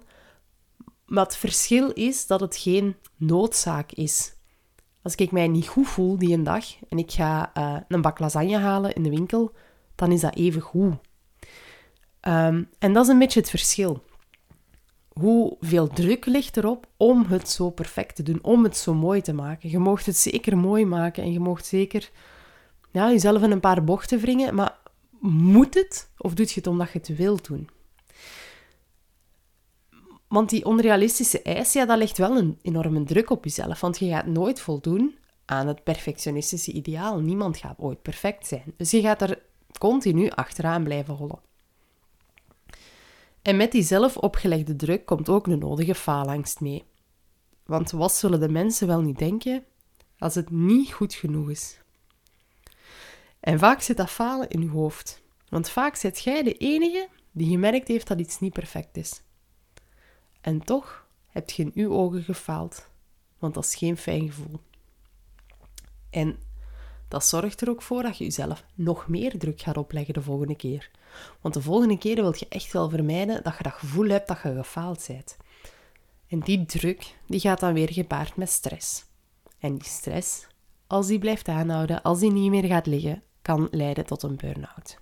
Maar 1.05 1.23
het 1.23 1.37
verschil 1.37 1.91
is 1.91 2.27
dat 2.27 2.39
het 2.39 2.57
geen 2.57 2.95
noodzaak 3.15 3.91
is. 3.91 4.35
Als 5.01 5.15
ik 5.15 5.31
mij 5.31 5.47
niet 5.47 5.67
goed 5.67 5.87
voel 5.87 6.17
die 6.17 6.33
een 6.33 6.43
dag 6.43 6.65
en 6.89 6.97
ik 6.97 7.11
ga 7.11 7.51
een 7.87 8.01
bak 8.01 8.19
lasagne 8.19 8.57
halen 8.57 8.93
in 8.93 9.03
de 9.03 9.09
winkel, 9.09 9.51
dan 9.97 10.11
is 10.11 10.21
dat 10.21 10.35
even 10.35 10.61
goed. 10.61 10.93
Um, 12.21 12.69
en 12.79 12.93
dat 12.93 13.03
is 13.03 13.09
een 13.09 13.19
beetje 13.19 13.39
het 13.39 13.49
verschil. 13.49 14.03
Hoeveel 15.09 15.87
druk 15.87 16.25
ligt 16.25 16.57
erop 16.57 16.87
om 16.97 17.25
het 17.25 17.49
zo 17.49 17.69
perfect 17.69 18.15
te 18.15 18.23
doen, 18.23 18.39
om 18.41 18.63
het 18.63 18.77
zo 18.77 18.93
mooi 18.93 19.21
te 19.21 19.33
maken? 19.33 19.69
Je 19.69 19.79
mocht 19.79 20.05
het 20.05 20.17
zeker 20.17 20.57
mooi 20.57 20.85
maken 20.85 21.23
en 21.23 21.31
je 21.31 21.39
mocht 21.39 21.65
zeker 21.65 22.11
ja, 22.91 23.09
jezelf 23.09 23.41
in 23.41 23.51
een 23.51 23.59
paar 23.59 23.83
bochten 23.83 24.19
wringen, 24.19 24.55
maar 24.55 24.77
moet 25.19 25.73
het 25.73 26.09
of 26.17 26.33
doet 26.33 26.51
je 26.51 26.59
het 26.59 26.67
omdat 26.67 26.91
je 26.91 26.99
het 26.99 27.15
wilt 27.15 27.47
doen? 27.47 27.69
Want 30.27 30.49
die 30.49 30.65
onrealistische 30.65 31.41
eis, 31.41 31.73
ja, 31.73 31.85
dat 31.85 31.97
legt 31.97 32.17
wel 32.17 32.37
een 32.37 32.59
enorme 32.61 33.03
druk 33.03 33.29
op 33.29 33.43
jezelf. 33.43 33.79
Want 33.79 33.99
je 33.99 34.09
gaat 34.09 34.25
nooit 34.25 34.59
voldoen 34.59 35.17
aan 35.45 35.67
het 35.67 35.83
perfectionistische 35.83 36.71
ideaal. 36.71 37.19
Niemand 37.19 37.57
gaat 37.57 37.79
ooit 37.79 38.01
perfect 38.01 38.47
zijn. 38.47 38.73
Dus 38.77 38.91
je 38.91 39.01
gaat 39.01 39.21
er 39.21 39.41
continu 39.77 40.29
achteraan 40.29 40.83
blijven 40.83 41.13
hollen. 41.13 41.39
En 43.41 43.57
met 43.57 43.71
die 43.71 43.83
zelf 43.83 44.17
opgelegde 44.17 44.75
druk 44.75 45.05
komt 45.05 45.29
ook 45.29 45.47
een 45.47 45.59
nodige 45.59 45.95
faalangst 45.95 46.59
mee. 46.59 46.83
Want 47.65 47.91
wat 47.91 48.13
zullen 48.13 48.39
de 48.39 48.49
mensen 48.49 48.87
wel 48.87 49.01
niet 49.01 49.17
denken 49.17 49.63
als 50.17 50.35
het 50.35 50.49
niet 50.49 50.93
goed 50.93 51.13
genoeg 51.13 51.49
is? 51.49 51.79
En 53.39 53.59
vaak 53.59 53.81
zit 53.81 53.97
dat 53.97 54.09
falen 54.09 54.49
in 54.49 54.61
je 54.61 54.69
hoofd. 54.69 55.21
Want 55.49 55.69
vaak 55.69 55.95
zit 55.95 56.23
jij 56.23 56.43
de 56.43 56.57
enige 56.57 57.07
die 57.31 57.49
gemerkt 57.49 57.87
heeft 57.87 58.07
dat 58.07 58.19
iets 58.19 58.39
niet 58.39 58.53
perfect 58.53 58.97
is. 58.97 59.21
En 60.41 60.63
toch 60.63 61.07
heb 61.27 61.49
je 61.49 61.63
in 61.63 61.71
uw 61.73 61.91
ogen 61.91 62.23
gefaald, 62.23 62.89
want 63.39 63.53
dat 63.53 63.63
is 63.63 63.75
geen 63.75 63.97
fijn 63.97 64.27
gevoel. 64.27 64.59
En 66.09 66.37
dat 67.07 67.25
zorgt 67.25 67.61
er 67.61 67.69
ook 67.69 67.81
voor 67.81 68.03
dat 68.03 68.17
je 68.17 68.23
jezelf 68.23 68.63
nog 68.73 69.07
meer 69.07 69.37
druk 69.37 69.61
gaat 69.61 69.77
opleggen 69.77 70.13
de 70.13 70.21
volgende 70.21 70.55
keer. 70.55 70.89
Want 71.41 71.53
de 71.53 71.61
volgende 71.61 71.97
keer 71.97 72.15
wil 72.15 72.33
je 72.37 72.45
echt 72.49 72.73
wel 72.73 72.89
vermijden 72.89 73.43
dat 73.43 73.57
je 73.57 73.63
dat 73.63 73.73
gevoel 73.73 74.09
hebt 74.09 74.27
dat 74.27 74.39
je 74.43 74.55
gefaald 74.55 75.05
bent. 75.07 75.37
En 76.27 76.39
die 76.39 76.65
druk 76.65 77.15
die 77.27 77.39
gaat 77.39 77.59
dan 77.59 77.73
weer 77.73 77.93
gepaard 77.93 78.35
met 78.35 78.49
stress. 78.49 79.05
En 79.59 79.75
die 79.75 79.87
stress, 79.87 80.47
als 80.87 81.07
die 81.07 81.19
blijft 81.19 81.47
aanhouden, 81.47 82.01
als 82.01 82.19
die 82.19 82.31
niet 82.31 82.49
meer 82.49 82.65
gaat 82.65 82.85
liggen, 82.85 83.23
kan 83.41 83.67
leiden 83.71 84.05
tot 84.05 84.23
een 84.23 84.35
burn-out. 84.35 84.99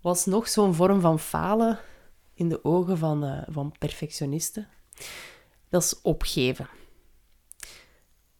Was 0.00 0.26
nog 0.26 0.48
zo'n 0.48 0.74
vorm 0.74 1.00
van 1.00 1.18
falen 1.18 1.78
in 2.34 2.48
de 2.48 2.64
ogen 2.64 2.98
van, 2.98 3.24
uh, 3.24 3.42
van 3.48 3.74
perfectionisten? 3.78 4.68
Dat 5.68 5.82
is 5.82 6.00
opgeven. 6.02 6.68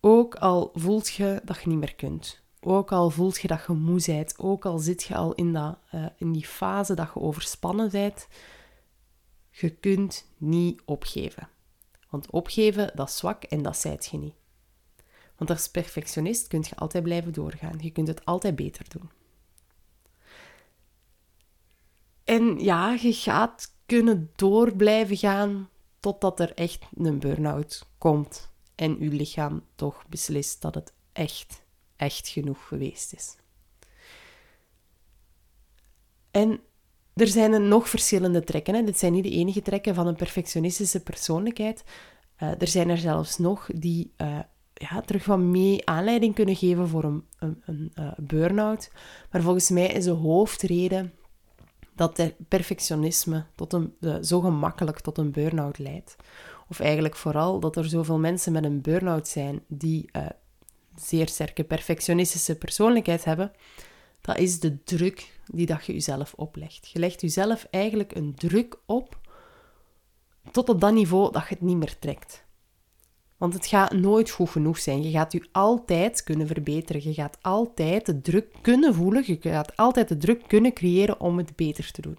Ook 0.04 0.34
al 0.34 0.70
voelt 0.74 1.08
je 1.08 1.40
dat 1.44 1.62
je 1.62 1.68
niet 1.68 1.78
meer 1.78 1.94
kunt. 1.94 2.42
Ook 2.60 2.92
al 2.92 3.10
voelt 3.10 3.40
je 3.40 3.48
dat 3.48 3.64
je 3.66 3.72
moe 3.72 4.02
bent. 4.06 4.38
Ook 4.38 4.64
al 4.64 4.78
zit 4.78 5.02
je 5.02 5.14
al 5.14 5.34
in, 5.34 5.52
dat, 5.52 5.78
uh, 5.94 6.06
in 6.16 6.32
die 6.32 6.46
fase 6.46 6.94
dat 6.94 7.10
je 7.14 7.20
overspannen 7.20 7.90
bent. 7.90 8.28
Je 9.50 9.70
kunt 9.70 10.32
niet 10.36 10.82
opgeven. 10.84 11.48
Want 12.10 12.30
opgeven, 12.30 12.92
dat 12.94 13.08
is 13.08 13.16
zwak 13.16 13.42
en 13.42 13.62
dat 13.62 13.76
zijt 13.76 14.06
je 14.06 14.18
niet. 14.18 14.34
Want 15.36 15.50
als 15.50 15.68
perfectionist 15.68 16.48
kun 16.48 16.64
je 16.68 16.76
altijd 16.76 17.02
blijven 17.02 17.32
doorgaan. 17.32 17.78
Je 17.78 17.90
kunt 17.90 18.08
het 18.08 18.24
altijd 18.24 18.56
beter 18.56 18.86
doen. 18.88 19.10
En 22.24 22.58
ja, 22.58 22.92
je 22.92 23.12
gaat 23.12 23.74
kunnen 23.86 24.30
door 24.36 24.76
blijven 24.76 25.16
gaan 25.16 25.68
totdat 26.00 26.40
er 26.40 26.54
echt 26.54 26.84
een 26.94 27.18
burn-out 27.18 27.86
komt 27.98 28.51
en 28.82 28.96
je 29.00 29.10
lichaam 29.10 29.64
toch 29.74 30.04
beslist 30.08 30.62
dat 30.62 30.74
het 30.74 30.92
echt, 31.12 31.62
echt 31.96 32.28
genoeg 32.28 32.68
geweest 32.68 33.12
is. 33.14 33.36
En 36.30 36.60
er 37.14 37.26
zijn 37.26 37.52
er 37.52 37.60
nog 37.60 37.88
verschillende 37.88 38.44
trekken. 38.44 38.74
Hè. 38.74 38.84
Dit 38.84 38.98
zijn 38.98 39.12
niet 39.12 39.24
de 39.24 39.30
enige 39.30 39.62
trekken 39.62 39.94
van 39.94 40.06
een 40.06 40.16
perfectionistische 40.16 41.02
persoonlijkheid. 41.02 41.84
Uh, 42.42 42.60
er 42.60 42.68
zijn 42.68 42.88
er 42.88 42.98
zelfs 42.98 43.38
nog 43.38 43.68
die 43.74 44.12
uh, 44.16 44.38
ja, 44.74 45.00
terug 45.00 45.24
wat 45.24 45.38
mee 45.38 45.86
aanleiding 45.86 46.34
kunnen 46.34 46.56
geven 46.56 46.88
voor 46.88 47.04
een, 47.04 47.24
een, 47.38 47.92
uh, 47.94 48.12
burn-out. 48.16 48.90
Maar 49.30 49.42
volgens 49.42 49.70
mij 49.70 49.86
is 49.86 50.04
de 50.04 50.10
hoofdreden 50.10 51.12
dat 51.94 52.32
perfectionisme 52.48 53.44
tot 53.54 53.72
een, 53.72 53.96
zo 54.24 54.40
gemakkelijk 54.40 55.00
tot 55.00 55.18
een 55.18 55.30
burn-out 55.30 55.78
leidt. 55.78 56.16
Of 56.72 56.80
eigenlijk 56.80 57.16
vooral 57.16 57.60
dat 57.60 57.76
er 57.76 57.84
zoveel 57.84 58.18
mensen 58.18 58.52
met 58.52 58.64
een 58.64 58.80
burn-out 58.80 59.28
zijn 59.28 59.64
die 59.68 60.08
uh, 60.16 60.26
zeer 60.96 61.28
sterke 61.28 61.64
perfectionistische 61.64 62.56
persoonlijkheid 62.56 63.24
hebben. 63.24 63.52
Dat 64.20 64.38
is 64.38 64.60
de 64.60 64.82
druk 64.82 65.40
die 65.46 65.66
dat 65.66 65.86
je 65.86 65.92
jezelf 65.92 66.34
oplegt. 66.36 66.88
Je 66.88 66.98
legt 66.98 67.20
jezelf 67.20 67.66
eigenlijk 67.70 68.14
een 68.14 68.34
druk 68.34 68.78
op 68.86 69.20
tot 70.50 70.68
op 70.68 70.80
dat 70.80 70.92
niveau 70.92 71.32
dat 71.32 71.42
je 71.42 71.54
het 71.54 71.60
niet 71.60 71.76
meer 71.76 71.98
trekt. 71.98 72.44
Want 73.36 73.54
het 73.54 73.66
gaat 73.66 73.92
nooit 73.92 74.30
goed 74.30 74.50
genoeg 74.50 74.78
zijn. 74.78 75.02
Je 75.02 75.10
gaat 75.10 75.32
je 75.32 75.48
altijd 75.52 76.22
kunnen 76.22 76.46
verbeteren. 76.46 77.02
Je 77.04 77.14
gaat 77.14 77.38
altijd 77.40 78.06
de 78.06 78.20
druk 78.20 78.54
kunnen 78.60 78.94
voelen. 78.94 79.22
Je 79.26 79.36
gaat 79.40 79.76
altijd 79.76 80.08
de 80.08 80.16
druk 80.16 80.42
kunnen 80.46 80.72
creëren 80.72 81.20
om 81.20 81.36
het 81.36 81.56
beter 81.56 81.90
te 81.90 82.00
doen. 82.00 82.18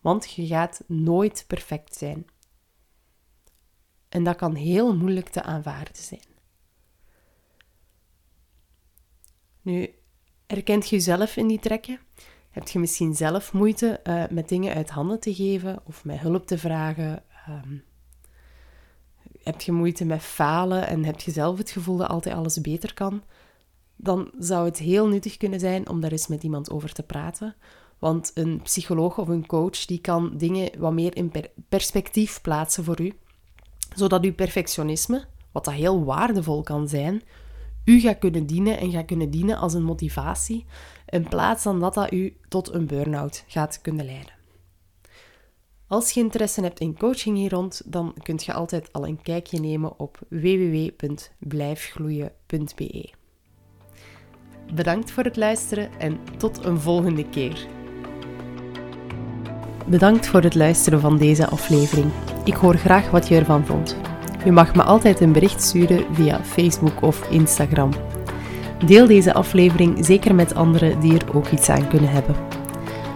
Want 0.00 0.32
je 0.32 0.46
gaat 0.46 0.82
nooit 0.86 1.44
perfect 1.46 1.96
zijn. 1.96 2.26
En 4.16 4.24
dat 4.24 4.36
kan 4.36 4.54
heel 4.54 4.96
moeilijk 4.96 5.28
te 5.28 5.42
aanvaarden 5.42 5.96
zijn. 5.96 6.20
Nu, 9.62 9.94
herkent 10.46 10.88
je 10.88 10.96
jezelf 10.96 11.36
in 11.36 11.46
die 11.46 11.58
trekken? 11.58 11.98
Heb 12.50 12.68
je 12.68 12.78
misschien 12.78 13.14
zelf 13.14 13.52
moeite 13.52 14.00
uh, 14.04 14.24
met 14.30 14.48
dingen 14.48 14.74
uit 14.74 14.90
handen 14.90 15.20
te 15.20 15.34
geven 15.34 15.80
of 15.84 16.04
met 16.04 16.18
hulp 16.18 16.46
te 16.46 16.58
vragen? 16.58 17.22
Um, 17.48 17.84
heb 19.42 19.60
je 19.60 19.72
moeite 19.72 20.04
met 20.04 20.22
falen 20.22 20.86
en 20.86 21.04
heb 21.04 21.20
je 21.20 21.30
zelf 21.30 21.58
het 21.58 21.70
gevoel 21.70 21.96
dat 21.96 22.08
altijd 22.08 22.34
alles 22.34 22.60
beter 22.60 22.94
kan? 22.94 23.22
Dan 23.96 24.30
zou 24.38 24.64
het 24.64 24.78
heel 24.78 25.08
nuttig 25.08 25.36
kunnen 25.36 25.60
zijn 25.60 25.88
om 25.88 26.00
daar 26.00 26.12
eens 26.12 26.26
met 26.26 26.42
iemand 26.42 26.70
over 26.70 26.92
te 26.92 27.02
praten. 27.02 27.56
Want 27.98 28.30
een 28.34 28.60
psycholoog 28.62 29.18
of 29.18 29.28
een 29.28 29.46
coach 29.46 29.84
die 29.84 30.00
kan 30.00 30.36
dingen 30.36 30.78
wat 30.78 30.92
meer 30.92 31.16
in 31.16 31.32
perspectief 31.68 32.40
plaatsen 32.40 32.84
voor 32.84 33.00
u. 33.00 33.12
Zodat 33.96 34.24
uw 34.24 34.34
perfectionisme, 34.34 35.24
wat 35.52 35.64
dat 35.64 35.74
heel 35.74 36.04
waardevol 36.04 36.62
kan 36.62 36.88
zijn, 36.88 37.22
u 37.84 38.00
gaat 38.00 38.18
kunnen 38.18 38.46
dienen 38.46 38.78
en 38.78 38.90
gaat 38.90 39.04
kunnen 39.04 39.30
dienen 39.30 39.58
als 39.58 39.74
een 39.74 39.82
motivatie, 39.82 40.64
in 41.06 41.28
plaats 41.28 41.62
van 41.62 41.80
dat 41.80 41.94
dat 41.94 42.12
u 42.12 42.36
tot 42.48 42.72
een 42.72 42.86
burn-out 42.86 43.44
gaat 43.46 43.80
kunnen 43.80 44.04
leiden. 44.04 44.34
Als 45.86 46.10
je 46.10 46.20
interesse 46.20 46.60
hebt 46.60 46.80
in 46.80 46.98
coaching 46.98 47.36
hier 47.36 47.50
rond, 47.50 47.82
dan 47.84 48.14
kunt 48.22 48.44
je 48.44 48.52
altijd 48.52 48.92
al 48.92 49.06
een 49.06 49.22
kijkje 49.22 49.60
nemen 49.60 49.98
op 49.98 50.18
www.blijfgloeien.be. 50.28 53.10
Bedankt 54.74 55.10
voor 55.10 55.24
het 55.24 55.36
luisteren 55.36 55.98
en 55.98 56.18
tot 56.36 56.64
een 56.64 56.80
volgende 56.80 57.28
keer. 57.28 57.75
Bedankt 59.88 60.26
voor 60.26 60.42
het 60.42 60.54
luisteren 60.54 61.00
van 61.00 61.18
deze 61.18 61.48
aflevering. 61.48 62.10
Ik 62.44 62.54
hoor 62.54 62.76
graag 62.76 63.10
wat 63.10 63.28
je 63.28 63.36
ervan 63.36 63.66
vond. 63.66 63.96
Je 64.44 64.52
mag 64.52 64.74
me 64.74 64.82
altijd 64.82 65.20
een 65.20 65.32
bericht 65.32 65.62
sturen 65.62 66.04
via 66.12 66.40
Facebook 66.44 67.02
of 67.02 67.30
Instagram. 67.30 67.90
Deel 68.86 69.06
deze 69.06 69.34
aflevering 69.34 70.04
zeker 70.04 70.34
met 70.34 70.54
anderen 70.54 71.00
die 71.00 71.18
er 71.18 71.36
ook 71.36 71.50
iets 71.50 71.68
aan 71.68 71.88
kunnen 71.88 72.10
hebben. 72.10 72.36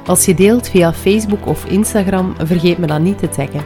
Als 0.06 0.24
je 0.24 0.34
deelt 0.34 0.68
via 0.68 0.92
Facebook 0.92 1.46
of 1.46 1.64
Instagram, 1.64 2.34
vergeet 2.38 2.78
me 2.78 2.86
dan 2.86 3.02
niet 3.02 3.18
te 3.18 3.28
taggen. 3.28 3.64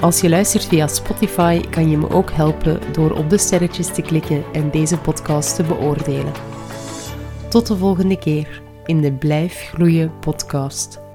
Als 0.00 0.20
je 0.20 0.28
luistert 0.28 0.64
via 0.64 0.86
Spotify, 0.86 1.60
kan 1.60 1.90
je 1.90 1.98
me 1.98 2.10
ook 2.10 2.30
helpen 2.30 2.80
door 2.92 3.10
op 3.10 3.30
de 3.30 3.38
sterretjes 3.38 3.92
te 3.92 4.02
klikken 4.02 4.44
en 4.52 4.70
deze 4.70 4.98
podcast 4.98 5.54
te 5.54 5.62
beoordelen. 5.62 6.32
Tot 7.48 7.66
de 7.66 7.76
volgende 7.76 8.18
keer 8.18 8.62
in 8.84 9.00
de 9.00 9.12
Blijf 9.12 9.70
Groeien 9.72 10.12
podcast. 10.20 11.09